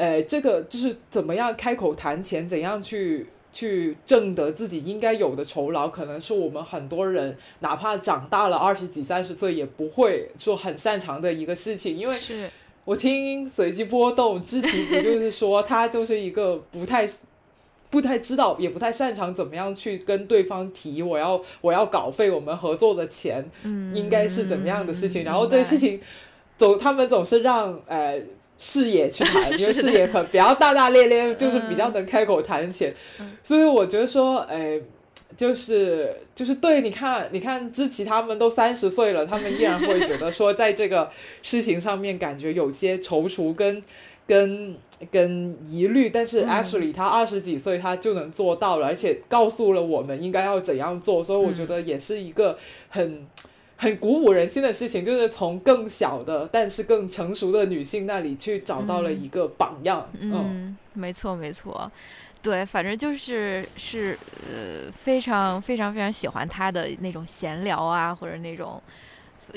[0.00, 12.48] 呃，这个就是怎么样开口谈钱，怎样去去挣得自己应该有的酬劳，可能是我们很多人哪怕长大了二十几三十岁，也不会说很擅长的一个事情，因为是。
[12.86, 17.06] 我听随机波动之前不就是说 他就是一个不太
[17.90, 23.48] 不太知道也不太擅长怎么样去跟对方提我要我要稿费我们合作的钱
[23.94, 26.00] 应该是怎么样的事情，然后这个事情
[26.56, 28.20] 总他们总是让呃
[28.60, 32.94] 视野去谈， 因为视野很比较大大咧咧，就是比较能开口谈钱，
[33.42, 34.80] 所以我觉得说哎。
[35.36, 41.08] 就是就是对，你看，你看，知琪他们都三十岁了，他们依然会觉得说，在这个
[41.40, 43.82] 事情上面感觉有些踌躇跟
[44.26, 44.74] 跟
[45.10, 46.10] 跟疑虑。
[46.10, 52.58] 但是 Ashley 他二十几岁，他就能做到了，而且告诉了我们应该要怎样做，所以我觉得也是一个
[52.88, 53.24] 很
[53.80, 55.04] 很鼓舞人心的事情。
[55.04, 60.08] 就是从更小的但是更成熟的女性那里去找到了一个榜样。
[60.18, 61.90] 嗯，没错，没错。
[62.42, 64.16] 对，反正就是是
[64.48, 68.82] 呃，非常非常非常喜欢他的那种闲聊啊，或者那种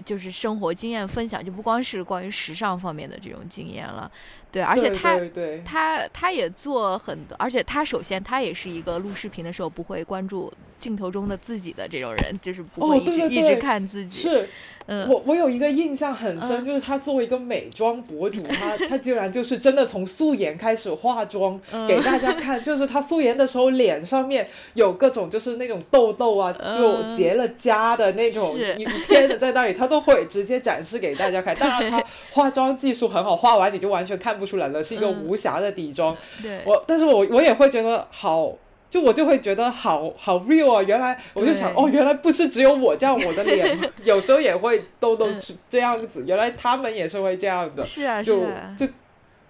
[0.04, 4.12] 就是生活经验分享，就不光是关于时尚方面的这种经验了。
[4.54, 5.20] 对，而且他
[5.66, 14.22] 他他也做很多，而且他首先他也是一个录视频的时候不会关注镜头中的自己的这种人，就是不会一直一直看自己。
[14.22, 14.48] 是，
[14.86, 31.56] 嗯，我我有一个印象很深，就是他作为一个美妆博主，他他竟然就是真的从素颜开始化妆给大家看，就是他素颜的时候脸上面有各种就是那种痘痘啊，就结了痂的那种一片的在那里，他都会直接展示给大家看。
[31.56, 34.43] 当然他化妆技术很好，化完你就完全看不。
[34.46, 36.16] 出来了，是一个无瑕的底妆。
[36.42, 38.54] 对，我，但是我我也会觉得好，
[38.90, 40.84] 就我就会觉得好好 real 啊！
[40.84, 45.30] 原来我就想，哦，原来不是只有我这样，我的脸 有时候也会痘痘
[45.70, 46.24] 这样子。
[46.28, 48.42] 原来他们也是会这样的，是啊，就
[48.78, 48.88] 就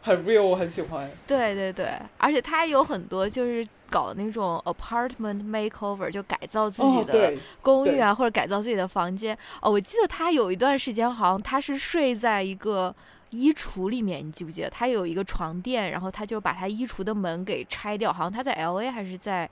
[0.02, 1.10] 很 real，我很喜欢。
[1.28, 1.88] 对对对，
[2.18, 9.38] 而且他有很多就是搞那种 apartment makeover，就改造自己的公寓啊，或者改造自己的房间。
[9.62, 12.96] 哦，我记得他有一段时间，好像他是睡在一个。
[13.34, 19.50] 衣橱里面，你记不记得他有一个床垫，然后他就把他衣橱的门给拆掉，好像他在 L A 还是在，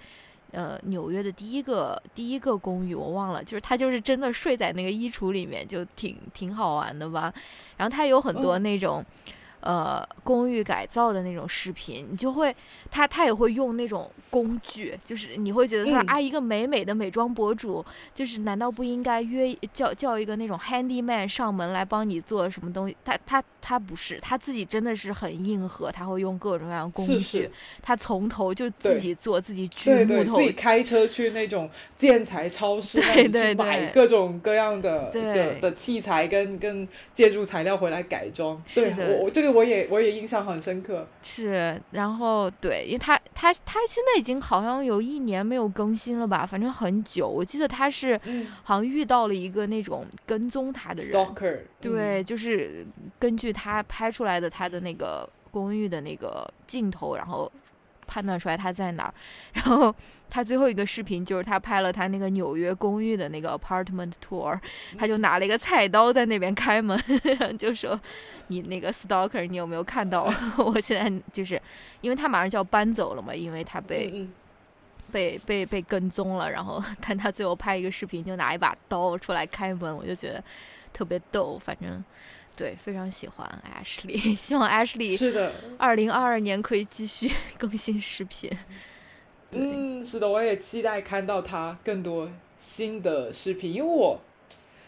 [0.51, 7.33] 呃纽约的第一个第一个公寓，我忘了，就是他就是真的睡在那个衣橱里面，就挺挺好玩的吧。
[7.77, 9.03] 然后他有很多那种。
[9.61, 12.55] 呃，公寓改造的那种视频，你就会，
[12.89, 17.85] 他他也会用那种工具，就是你会觉得他啊，一个美美的美妆博主，
[18.15, 22.97] 就是难道不应该约叫叫一个那种 handyman 上门来帮你做什么东西？
[23.05, 27.47] 他他他不是，他自己真的是很硬核，他会用各种各样工具，
[27.83, 38.59] 他从头就自己做，自己锯木头，自己开车去那种建材超市 对对买各种各样的的的器材跟跟建筑材料回来改装。
[38.73, 39.50] 对我我这个。
[39.51, 47.27] 我也我也印象很深刻，是，然后对，因为他他他现在已经好像有一年没有更新了吧，反正很久。
[47.27, 48.19] 我记得他是
[48.63, 51.11] 好像遇到了一个那种跟踪他的人，
[51.79, 52.85] 对，就是
[53.19, 57.51] 根据他拍出来的他的那个公寓的那个镜头，然后。
[58.11, 59.13] 判断出来他在哪儿，
[59.53, 59.95] 然后
[60.29, 64.59] 他最后一个视频就是他拍了他那个纽约公寓的那个 apartment tour，
[64.97, 67.01] 他就拿了一个菜刀在那边开门，
[67.57, 67.97] 就说
[68.47, 70.29] ：“你那个 stalker，你有没有看到？
[70.59, 71.61] 我现在就是
[72.01, 74.27] 因为他马上就要搬走了嘛，因为他被
[75.09, 76.51] 被被被跟踪了。
[76.51, 80.43] 然后 看他最后拍一个视频，就拿一把刀出来开门，我就觉得
[80.91, 82.03] 特别逗，反正。”
[82.61, 88.51] 对，非常喜欢 Ashley， 希望 Ashley 是的，二零二二年可以继续 更新视频。
[89.49, 94.21] 嗯，是的，我也期待看到他更多新的视频，因为我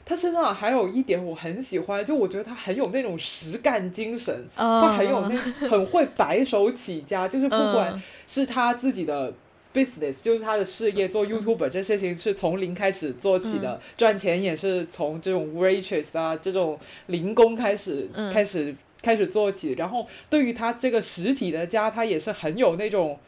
[0.06, 5.36] 他身上还有一点我很喜欢，就我觉得他很有那种实干精神，他很有那
[5.68, 9.34] 很会白手起家，就是不管是他自己的。
[9.74, 19.74] Business 就是他的事业，做 YouTube 这事情是从零开始做起的，赚钱也是从这种 waitress 啊这种零工开始开始开始做起。
[19.74, 23.20] 然后对于他这个实体的家，他也是很有那种。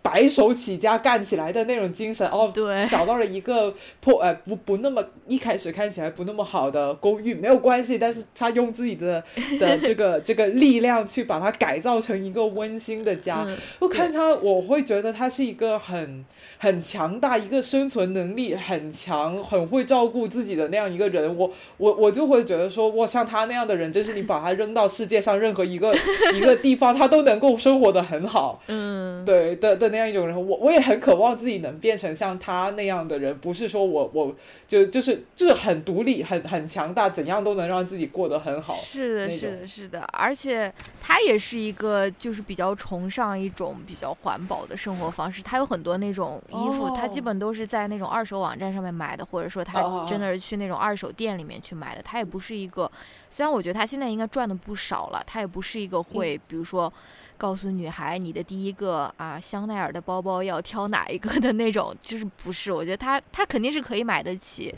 [0.00, 9.22] 白手起家干起来的那种精神哦，对，找到了一个破呃不不那么一开始看起来不那么好的公寓没有关系，但是他用自己的
[9.58, 13.46] 的 这个这个力量去把它改造成一个温馨的家。
[13.78, 16.24] 我看他，我会觉得他是一个很
[16.58, 21.36] 很强大，一个生存能力很强，很会照顾自己的那样一个人。
[21.36, 25.94] 我我我就会觉得说，哇，像他那样的人，真是你把他扔到世界上任何一个
[26.34, 28.62] 一个地方，他都能够生活的很好。
[28.68, 29.98] 嗯，对的的那。
[29.98, 34.32] 那样一种人，我我也很渴望自己能变成像他那样的人，不是说我我
[34.68, 38.76] 就就是就是很独立、很很强大，怎样都能让自己过得很好。
[38.76, 40.72] 是的，是的，是的，而且
[41.02, 45.42] 他也是一个就是比较崇尚一种比较环保的生活方式。
[45.42, 52.02] 他有很多那种衣服，他基本都是在那种二手网站上面买的，或者说他真的是去那种二手店里面去买的。
[52.02, 52.88] 他也不是一个，
[53.28, 56.92] 虽然我觉得他现在应该赚的不少了，他也不是一个会比如说。
[57.38, 62.70] 告诉女孩你的第一个啊香奈儿的包包要挑哪一个的那种，就是不是？
[62.70, 64.74] 我觉得他他肯定是可以买得起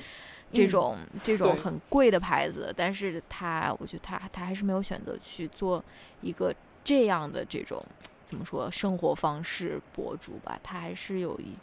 [0.52, 5.82] 这种这种很贵的牌子，但是他我觉得他他还是没有选择去做
[6.20, 6.54] 一个
[6.84, 7.84] 这样的这种
[8.26, 10.60] 怎么说生活方式博主吧？
[10.62, 11.56] 他还是有一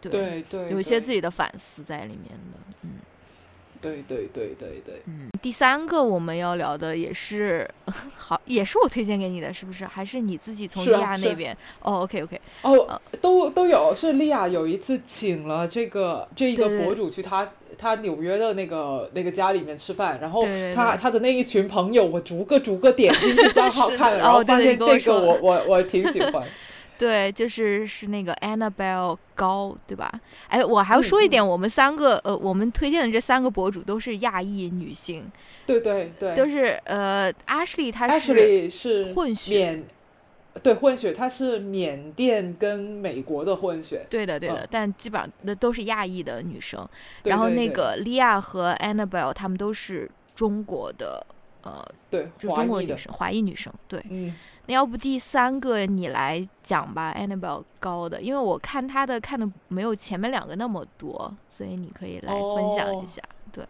[0.00, 2.98] 对对有一些自己的反思在里面的，嗯。
[3.80, 7.68] 对对对对对，嗯，第三个我们要聊的也是
[8.16, 9.84] 好， 也是我推荐给你的，是不是？
[9.84, 11.56] 还是你自己从利亚那边？
[11.80, 13.92] 哦，OK OK，哦，都都有。
[13.94, 26.42] 是利亚有一次请了这个这一个博主去他他纽约的那个那个家里面吃饭，然后他他的那一群朋友，我逐个逐个点进去 账号看，然后发现这个我我我挺喜欢。
[26.98, 30.12] 对，就是是那个 Annabelle 高，对吧？
[30.48, 35.30] 哎，我还要说一点，我们三个呃，我们推荐的这三个博主都是亚裔女性，
[35.64, 39.80] 对对对，都是呃，Ashley 她是是混血，
[40.60, 46.86] 对混血，她是缅甸跟美国的混血，对的对的，但基本上那都是亚裔的女生。
[47.22, 51.24] 然后那个 Lia 和 Annabelle 她们都是中国的，
[51.62, 54.34] 呃，对，就中国女生，华裔女生，对，嗯。
[54.68, 63.22] 那要不第三个你来讲吧，Annabelle 高的，因为我看他的看的没有前面两个那么多，所以你可以来分享一下。
[63.50, 63.64] 对，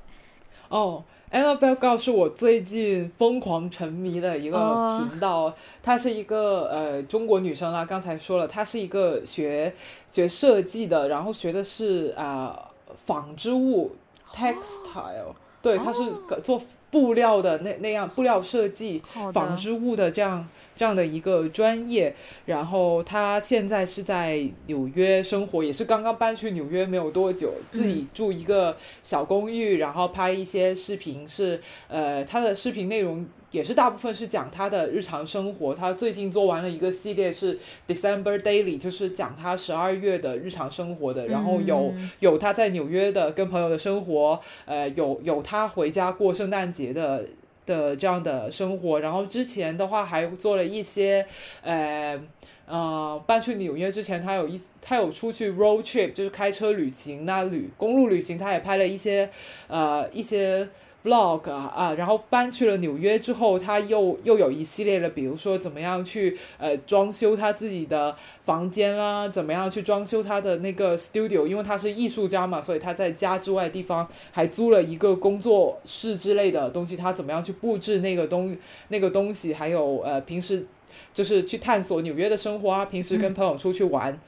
[0.68, 7.84] 哦，Annabelle 高是我最近疯狂沉迷的一个频道，她是一个呃中国女生啦。
[7.84, 9.72] 刚才说了，她是一个学
[10.08, 12.70] 学设计的，然后学的是啊
[13.06, 13.94] 纺织物
[14.34, 15.32] textile，
[15.62, 16.12] 对，她是
[16.42, 16.60] 做
[16.90, 19.00] 布料的那那样布料设计
[19.32, 20.44] 纺织物的这样。
[20.78, 22.14] 这样的一个专业，
[22.46, 35.74] 然后他现在是在纽约生活，也是刚刚搬去纽约没有多久，自己住一个小公寓，然后拍一些视频，是呃，他的视频内容也是大部分是讲他的日常生活。
[35.74, 47.24] 他最近做完了一个系列是 December Daily，就是讲他十二月的日常生活的，然后有有他在纽约的跟朋友的生活，呃，有有他回家过圣诞节的。
[47.68, 51.26] 的这样的生活，然后之前的话还做了一些，
[51.62, 52.18] 呃，
[52.66, 59.28] 呃，搬去纽约之前，他有一他有出去 road trip，就是开车旅行，那旅公路旅行，他也拍了一些，
[59.68, 60.68] 呃，一些。
[61.04, 68.14] Vlog 啊，然后搬去了纽约之后，他又又有一系列的，比如说怎么样去呃装修他自己的
[68.44, 78.56] 房间啦，怎么样去装修他的那个 studio，因为他是艺术家嘛，所以他在家之外的地方还租了一个工作室之类的东西，他怎么样去布置那个东
[78.88, 80.66] 那个东西，还有呃平时
[81.14, 84.20] 就是去探索纽约的生活啊，平时跟朋友出去玩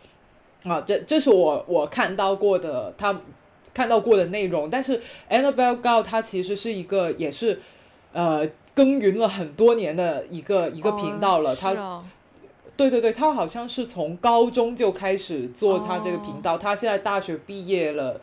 [0.62, 3.20] 啊，这这是我我看到过的他。
[3.72, 7.60] 看到过的内容，但是 Annabelle Gao 她其实是一个也是，
[8.12, 11.54] 呃，耕耘了很多年的一个一个频道了。
[11.54, 12.04] 他，
[12.76, 18.20] 对对对，他好像是从高中就开始做他这个频道，他现在大学毕业了。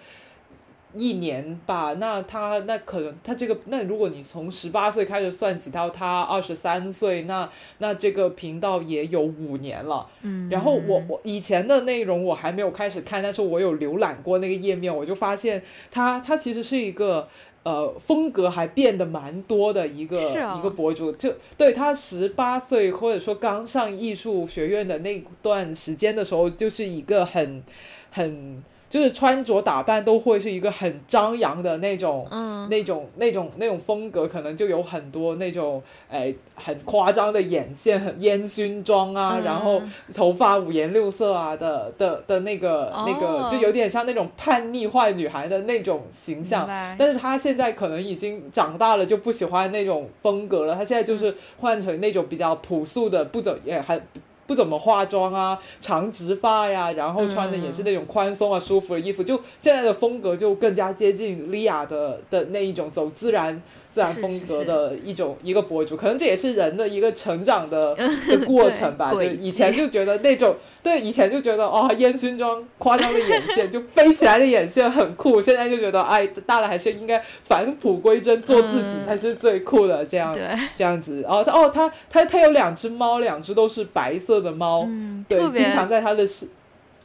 [0.97, 10.07] 一年吧，那他那可能他这个那如果你从十八岁开始算起到他二十三岁，那那这个频道也有五年了。
[10.21, 15.61] 嗯，然后我我以前的内容我还没有开始看，但是我有浏览过那个页面，我就发现
[15.91, 17.27] 他他其实是一个
[17.63, 20.19] 呃风格还变得蛮多的一个
[20.57, 21.11] 一个博主。
[21.11, 27.63] 就对他十八岁或者说刚上艺术学院的那段时间的时候，就是一个很
[28.11, 28.63] 很。
[28.89, 39.81] 就是穿着打扮都会是一个很张扬的那种，嗯，那种那种那种风格，可能就有很多那种，哎，很夸张的眼线、很烟熏妆啊，然后
[40.13, 46.65] 头发五颜六色啊的的的那个那个，就有点像那种叛逆坏女孩的那种形象。
[46.97, 50.75] 但是她现在可能已经长大了，就不喜欢那种风格了。
[50.75, 54.01] 她现在就是换成那种比较朴素的，不怎也还。
[54.47, 63.61] 不怎么化妆啊，长直发呀，然后穿的也是那种宽松啊、舒服的衣服，就现在的风格就更加接近莉亚的的那一种走自然。
[63.97, 67.95] 自然风格的一种一个博主，可能这也是人的一个成长的
[68.29, 69.11] 的过程吧。
[69.11, 75.41] 就以前就觉得那种， 对以前就觉得哦，烟熏妆、夸张的眼线， 就飞起来的眼线很酷。
[75.41, 80.05] 现在就觉得哎，大了还是应该返璞归真，做自己才是最酷的。
[80.05, 80.37] 这样
[80.75, 81.23] 这样子。
[81.27, 84.87] 哦，他哦，他他他有两只猫，两只都是白色的猫。
[85.27, 86.47] 对，经常在他的视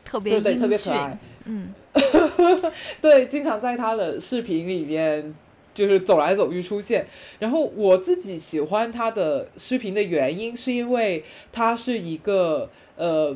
[0.05, 1.17] 特别对特别可爱。
[1.47, 1.73] 嗯，
[3.01, 5.35] 对，经常在他的视频里面。
[5.75, 7.07] 就是走来走去出现，
[7.39, 13.35] 然后我自己喜欢他的视频的原因，是因为他是一个呃，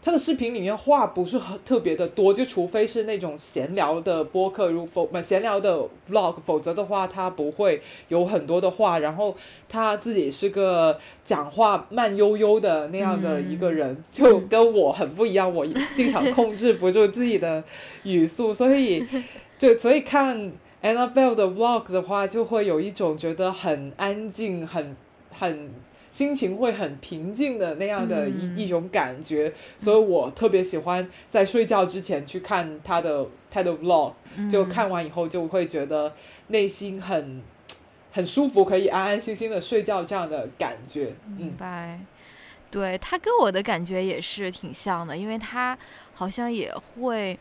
[0.00, 5.76] 他的视频里面话不是很特别的多，就除非是那种闲聊的播客，如否不闲聊的
[6.08, 9.00] vlog，否则的话他不会有很多的话。
[9.00, 9.36] 然后
[9.68, 15.66] 他自己是个讲话慢悠悠的那样的一个人，就跟我很不一样，我
[15.96, 17.64] 经常控制不住自己的
[18.04, 19.04] 语速，所以
[19.58, 20.52] 就所以看。
[20.86, 24.96] Annabelle 的 Vlog 的话，就会有一种觉得很安静、很
[25.32, 25.72] 很
[26.08, 34.12] 心情会很平静的那样的一一种感觉，所以我特别喜欢在睡觉之前去看他的他的 Vlog，
[34.48, 36.14] 就看完以后就会觉得
[36.46, 37.42] 内心很
[38.12, 41.14] 很舒服，可以安安心心的睡觉这样的感觉。
[41.36, 41.98] 明白，
[42.70, 45.76] 对他跟我的感觉也是挺像的，因为他
[46.14, 47.36] 好像也会。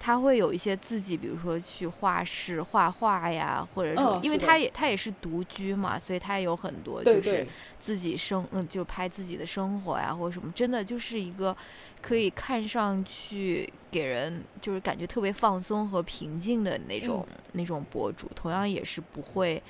[0.00, 7.46] 他会有一些自己，比如说去画室画画呀，或者说，因为他也他也是独居嘛，所以他也有很多就是
[7.80, 11.56] 自己生嗯，就拍自己的生活呀，或者什么，真的就是一个
[12.00, 19.60] 可以看上去给人就是感觉特别放松和平静的那种那种博主，同样也是不会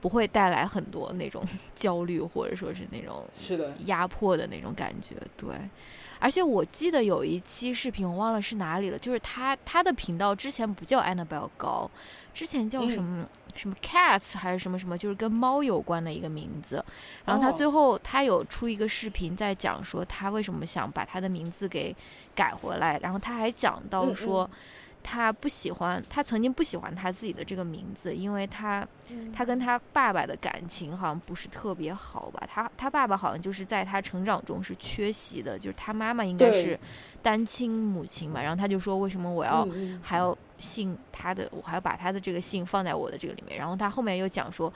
[0.00, 1.42] 不会带来很多那种
[1.74, 3.72] 焦虑或者说是那种是的。
[3.86, 5.48] 压迫的那种感觉，对。
[6.18, 11.90] 而且我记得有一期视频，我忘了是哪里了，就是他他的频道之前不叫 Annabelle 高，
[12.34, 16.84] 之前叫什么什么 Cats 还是什么什么，就是跟猫有关的一个名字。
[17.24, 21.94] 然后他最后他有出一个视频，在讲说他为什么想把他的名字给
[22.34, 24.48] 改回来，然后他还讲到说。
[25.02, 28.86] 他不喜欢，他曾经不喜欢他自己的这个名字，因为他，
[29.32, 32.46] 他跟他爸爸的感情好像不是特别好吧？
[32.46, 36.78] 他他爸爸好像就是在他成长中是缺席的，就是他妈妈应该是
[37.22, 38.42] 单亲母亲嘛。
[38.42, 39.66] 然后他就说，为什么我要
[40.02, 43.58] 还要姓他的，我还要把他的这个姓放在我的这个里面？
[43.58, 44.72] 然后他后面又讲说，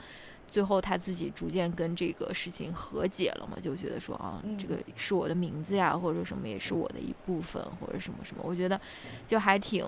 [0.53, 8.79] 最后他自己逐渐跟这个事情和解了嘛，就觉得说啊，这个是我的名字呀，或者说什么也是我的一部分，或者什么什么，我觉得
[9.27, 9.85] 就还挺。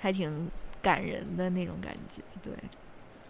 [0.00, 0.50] 还挺
[0.82, 2.52] 感人的那种感觉，对，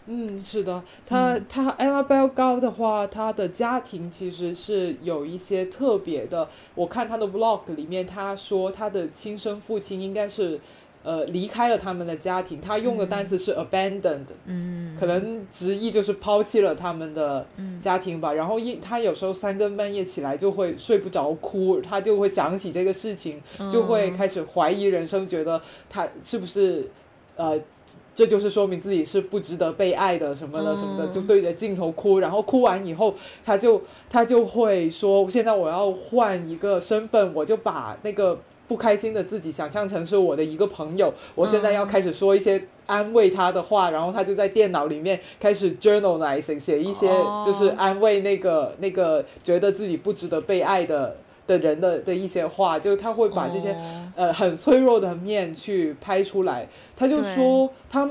[0.06, 6.48] 嗯，是的，他他 Annabelle 高的话，他的家庭其实是有一些特别的。
[6.74, 10.60] 我看他的 Vlog 里面，他说他的亲生父亲应该是。
[11.04, 17.46] 呃，离开了他们的家庭，他用的单词是 abandoned，嗯，可能直译就是抛弃了他们的
[17.78, 18.32] 家庭吧。
[18.32, 23.38] 然后一他有时候三更半夜起来就会睡不着哭，他就会想起这个事情，
[23.70, 25.60] 就会开始怀疑人生，觉得
[25.90, 26.90] 他是不是
[27.36, 27.60] 呃，
[28.14, 32.18] 这就是说明自己是不值得被爱的什么的什么的，就对着镜头哭。
[32.20, 33.14] 然后哭完以后，
[33.44, 38.40] 他就他就会说，现在我要换一个身份，我就把那个。
[38.66, 47.06] 不开心的自己想象成是我的一个朋友，我现在要开始说一些安慰他的话，然后他就在电脑里面开始 journalizing 写一些
[47.44, 51.16] 就是安慰那个那个觉得自己不值得被爱的
[51.46, 53.76] 的人的的一些话，就他会把这些
[54.16, 56.66] 呃很脆弱的面去拍出来。
[56.96, 58.10] 他就说他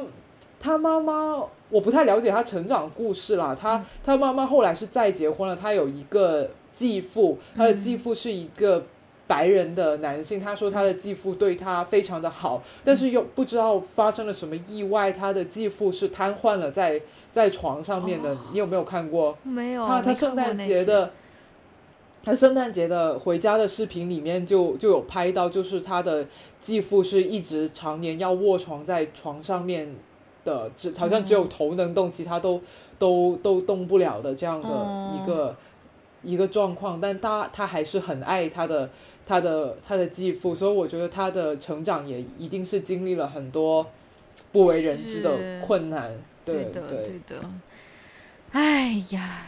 [0.60, 8.84] 他妈妈我不太了解他成长故事啦，他他妈妈后来是再结婚了，他有一个继父，他的继父是一个。
[9.26, 17.02] 白人的男性，他说他的继父对他非常的好，但是又不知道发生了什么意外，他的继父是瘫痪了在
[17.32, 18.38] 在床上面的。
[18.52, 19.36] 你有没有看过？
[19.44, 19.88] 没有。
[19.88, 21.12] 他他圣诞节的，
[22.22, 26.28] 他圣诞节的回家的视频里面就就有拍到，就是他的
[26.60, 29.96] 继父是一直常年要卧床在床上面
[30.44, 32.62] 的，只好像只有头能动，其他都
[33.00, 34.68] 都都动不了的这样的
[35.16, 35.56] 一个
[36.22, 37.00] 一个状况。
[37.00, 38.90] 但他他还是很爱他的。
[39.26, 43.90] 他的他的继父，所以我觉得他的成长也一定是经历了很多
[44.52, 46.18] 不为人知的困难。
[46.46, 47.50] 对的，对的。
[48.52, 49.48] 哎呀，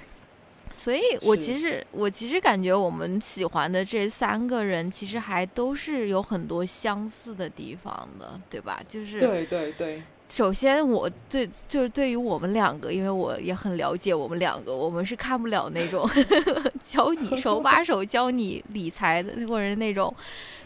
[0.76, 8.82] 所以我其实我其实感觉我们喜欢的这三个人，其实还都是有很多相似的地方的，对吧？
[8.88, 10.02] 就是对对对。
[10.28, 16.06] 首先，我对就是对于我们两个，因为我也很了解我们两个，我们是看不了那种
[16.84, 20.14] 教你手把手教你理财的，或者是那种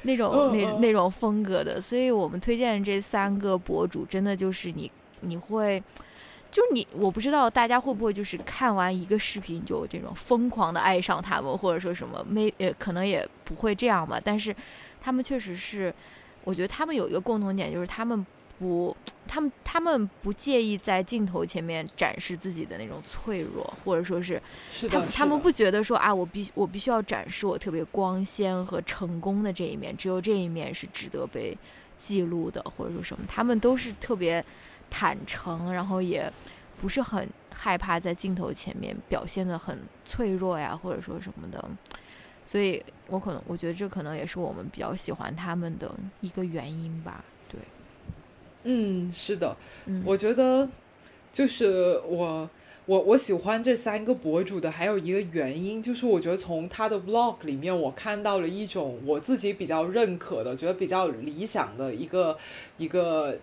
[0.04, 1.80] 那种那那种风格的。
[1.80, 4.90] 所以我们推荐这三个博主，真的就是你
[5.22, 5.84] 你会，
[6.50, 14.20] 就是你，我不知道大家会不会就是看完一个视频就这种疯狂的爱上他们，或者说什么没呃可能也不会这样吧。
[14.24, 14.56] 但是
[15.02, 15.94] 他们确实是，
[16.46, 18.26] 我觉得他们有一个共同点，就是他们。
[18.60, 18.96] 不，
[19.26, 24.42] 他们他们不介意在镜头前面展示自己的那种脆弱，或者说是，
[24.90, 31.58] 他他们不觉得说啊，我必我必须要展示我特别光鲜和成功的这一面，只有这一面是值得被
[31.98, 34.44] 记录的，或者说什么，他们都是特别
[34.90, 36.30] 坦诚，然后也
[36.82, 37.26] 不是很
[37.56, 41.64] 害怕在镜头前面表现的很脆弱呀，或者说什么的，
[42.46, 47.24] 所以我可能我觉得这可能也是我们比较喜欢他们的一个原因吧。
[48.64, 49.56] 嗯，是的，
[50.06, 50.68] 我觉得
[51.32, 52.50] 就是我
[52.86, 62.38] 我我喜欢这三个博主的还有一个原因，就是我觉得从他的 vlog 里面我看到了一种我自己比较认可的，觉得比较理想的一个
[62.78, 63.38] 一个。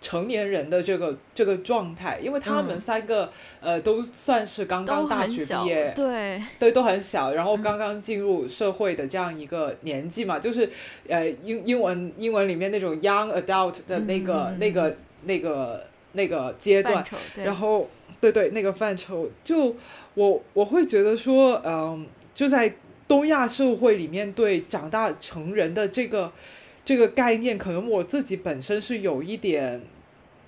[0.00, 3.30] 成年人的这个这个状态，因为他们三个
[3.60, 6.42] 呃都算是刚刚大学毕业，对。
[6.58, 10.70] 对都很小，然后刚刚进入社会的这样一个年纪嘛，就是
[11.08, 17.04] 呃英英文英文里面那种 young adult 的那个那个那个那个阶段，
[17.34, 17.88] 然后
[18.20, 19.74] 对对那个范畴，就
[20.14, 22.72] 我我会觉得说，嗯，就在
[23.08, 26.32] 东亚社会里面，对长大成人的这个。
[26.88, 29.82] 这个概念，可能我自己本身是有一点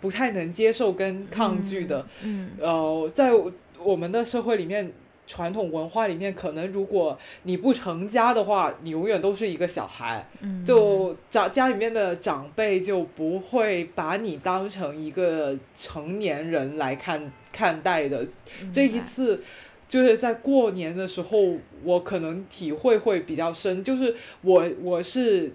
[0.00, 2.06] 不太能接受跟抗拒的。
[2.22, 3.32] 嗯，呃，在
[3.78, 4.90] 我们的社会里面。
[5.26, 10.28] 传统文化里面，可能如果你不成家的话，你永远都是一个小孩。
[10.40, 18.26] 嗯，就家家里面的长辈就不会把你当成一个成年人来看看待的。
[18.72, 19.40] 这一次
[19.86, 21.38] 就是在过年的时候，
[21.84, 23.84] 我可能体会会比较深。
[23.84, 25.52] 就是我我是。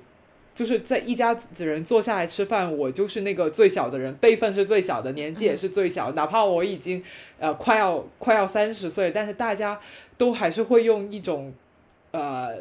[0.56, 6.12] 就是在一家子人坐下来吃饭，我就是那个最小的人，辈分是最小的，年纪也是最小。
[6.14, 7.04] 哪怕我已经
[7.38, 9.80] 呃快要快要三十岁，但是大家
[10.18, 11.54] 都还是会用一种
[12.10, 12.56] 呃。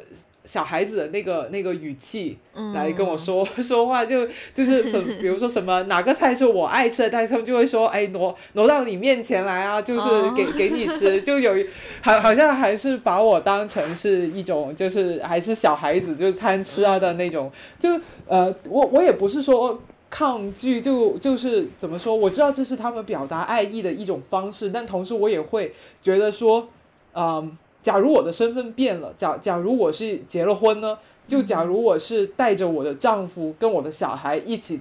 [0.44, 2.36] 小孩子的那个那个语气
[2.74, 4.82] 来跟我说 说话，就就是
[5.18, 11.54] 比如说什么哪个菜是我爱吃的，但是他们就会说，哎，挪挪到你面前来啊，就是给给你吃， 就有
[12.02, 17.50] 好好像还是把我当成是一种，就是还是小孩子，就是贪吃啊的那种。
[17.78, 19.80] 就呃，我我也不是说
[20.10, 25.72] 抗拒，就就是怎么说，我知道这是他们表达爱意的一种方式，但同时我也会
[26.02, 26.68] 觉得说，
[27.14, 27.56] 嗯。
[27.84, 30.98] 假如我的身份变了，假假如我是结了婚呢？
[31.26, 34.80] 就假如我是带着我的丈夫跟我的小孩一起，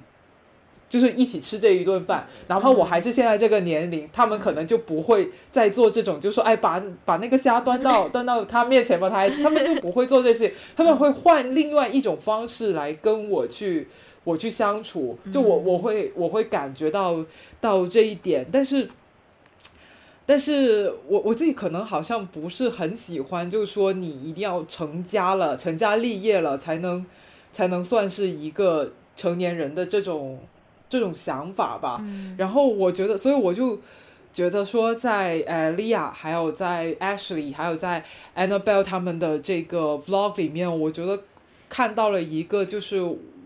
[0.88, 13.90] 就是一起吃这一顿饭，哪怕我还是现在这个年龄，他们可能就不会再做这种，就说哎，把把那个虾端到 端到他面前吧，他还他们就不会做这些，他们会换另外一种方式来跟我去
[14.24, 17.26] 我去相处，就我我会我会感觉到
[17.60, 18.88] 到这一点，但是。
[20.26, 27.06] 但是我我自己可能好像不是很喜欢，就是说你一定要成家了、成家立业了才能
[27.52, 30.40] 才能算是一个成年人的这种
[30.90, 32.02] 这种想法吧。
[32.38, 33.80] 然后我觉得，所以我就
[34.32, 38.06] 觉得说，在呃莉亚，还有在 Ashley，还有在
[38.36, 41.22] Annabelle 他们的这个 Vlog 里面，我觉得
[41.68, 43.02] 看到了一个就是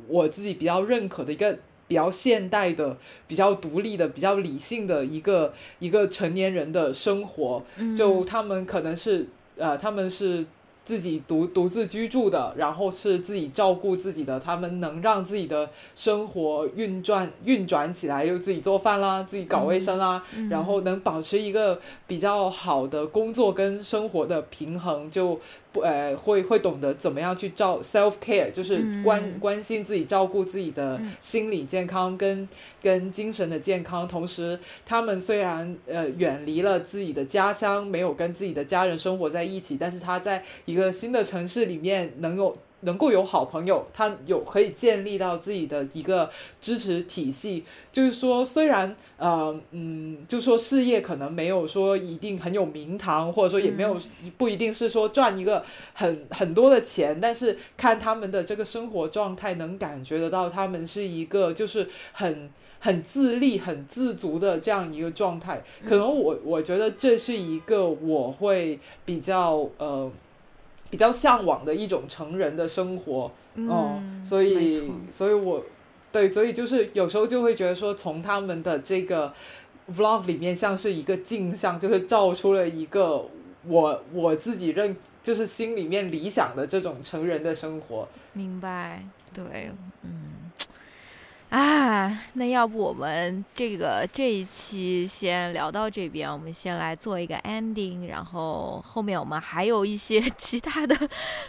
[0.08, 1.58] 我自己比较认可的一个。
[1.88, 2.98] 比较现代的、
[3.28, 7.64] 比较独立的、比较理性的一个一个成年人的生活，
[7.96, 9.28] 就他们可能是
[9.58, 10.46] 呃，他们是。
[10.88, 21.78] 自己独独自居住的，然后是自己照顾自己的，他们能让自己的生活运转运转起来，又自己做饭啦，自己搞卫生啦，然后能保持一个
[22.08, 32.48] 比较好的工作跟生活的平衡，就不呃会会懂得怎么样去照 self care，就是关关心自己，照顾自己的心理健康跟
[32.82, 34.08] 跟精神的健康。
[34.08, 46.30] 同时，他们虽然呃远离了自己的家乡，没有跟自己的家人生活在一起，但是他在一一个新的城市里面，能有能够有好朋友，他有可以建立到自己的一个
[46.62, 47.64] 支持体系。
[47.92, 54.00] 就是说，虽然呃嗯，就说事业可能没有说一定很有名堂，或者说也没有
[54.38, 65.64] 不一定是说赚一个很很多的钱，但是看他们的这个生活状态，能感觉得到他们是一个就是很很自立、很自足的这样一个状态。
[65.84, 70.12] 可能我我觉得这是一个我会比较呃。
[70.90, 75.64] 比较向往的一种成人的生活，嗯，所以，所以我，
[76.12, 79.34] 对，所以就是有时候就会觉得说，从他们的这个
[79.94, 83.30] vlog 里面，像是一个镜像，就是照出了一个
[83.66, 88.08] 我我自己认，就是心里面理想的这种成人的生活。
[88.34, 89.72] 明白，对，
[90.04, 90.37] 嗯。
[91.50, 100.94] 啊，那要不我们这个这一期先聊到这边，我们先来做一个 ending，然后后面我们还有一些 其他的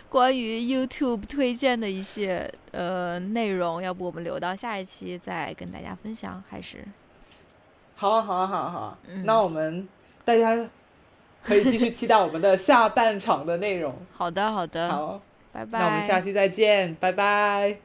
[0.08, 6.84] 关于 YouTube 推荐的一些呃内容，要不我们留到下一期再跟大家分享，还是？
[7.96, 9.88] 好啊，好啊，好啊，好啊，那我们
[10.24, 10.70] 大家
[11.42, 13.92] 可以继续期待我们的下半场的内容。
[14.14, 15.20] 好的，好的，好，
[15.50, 15.80] 拜拜。
[15.80, 17.78] 那我们下期再见，拜拜。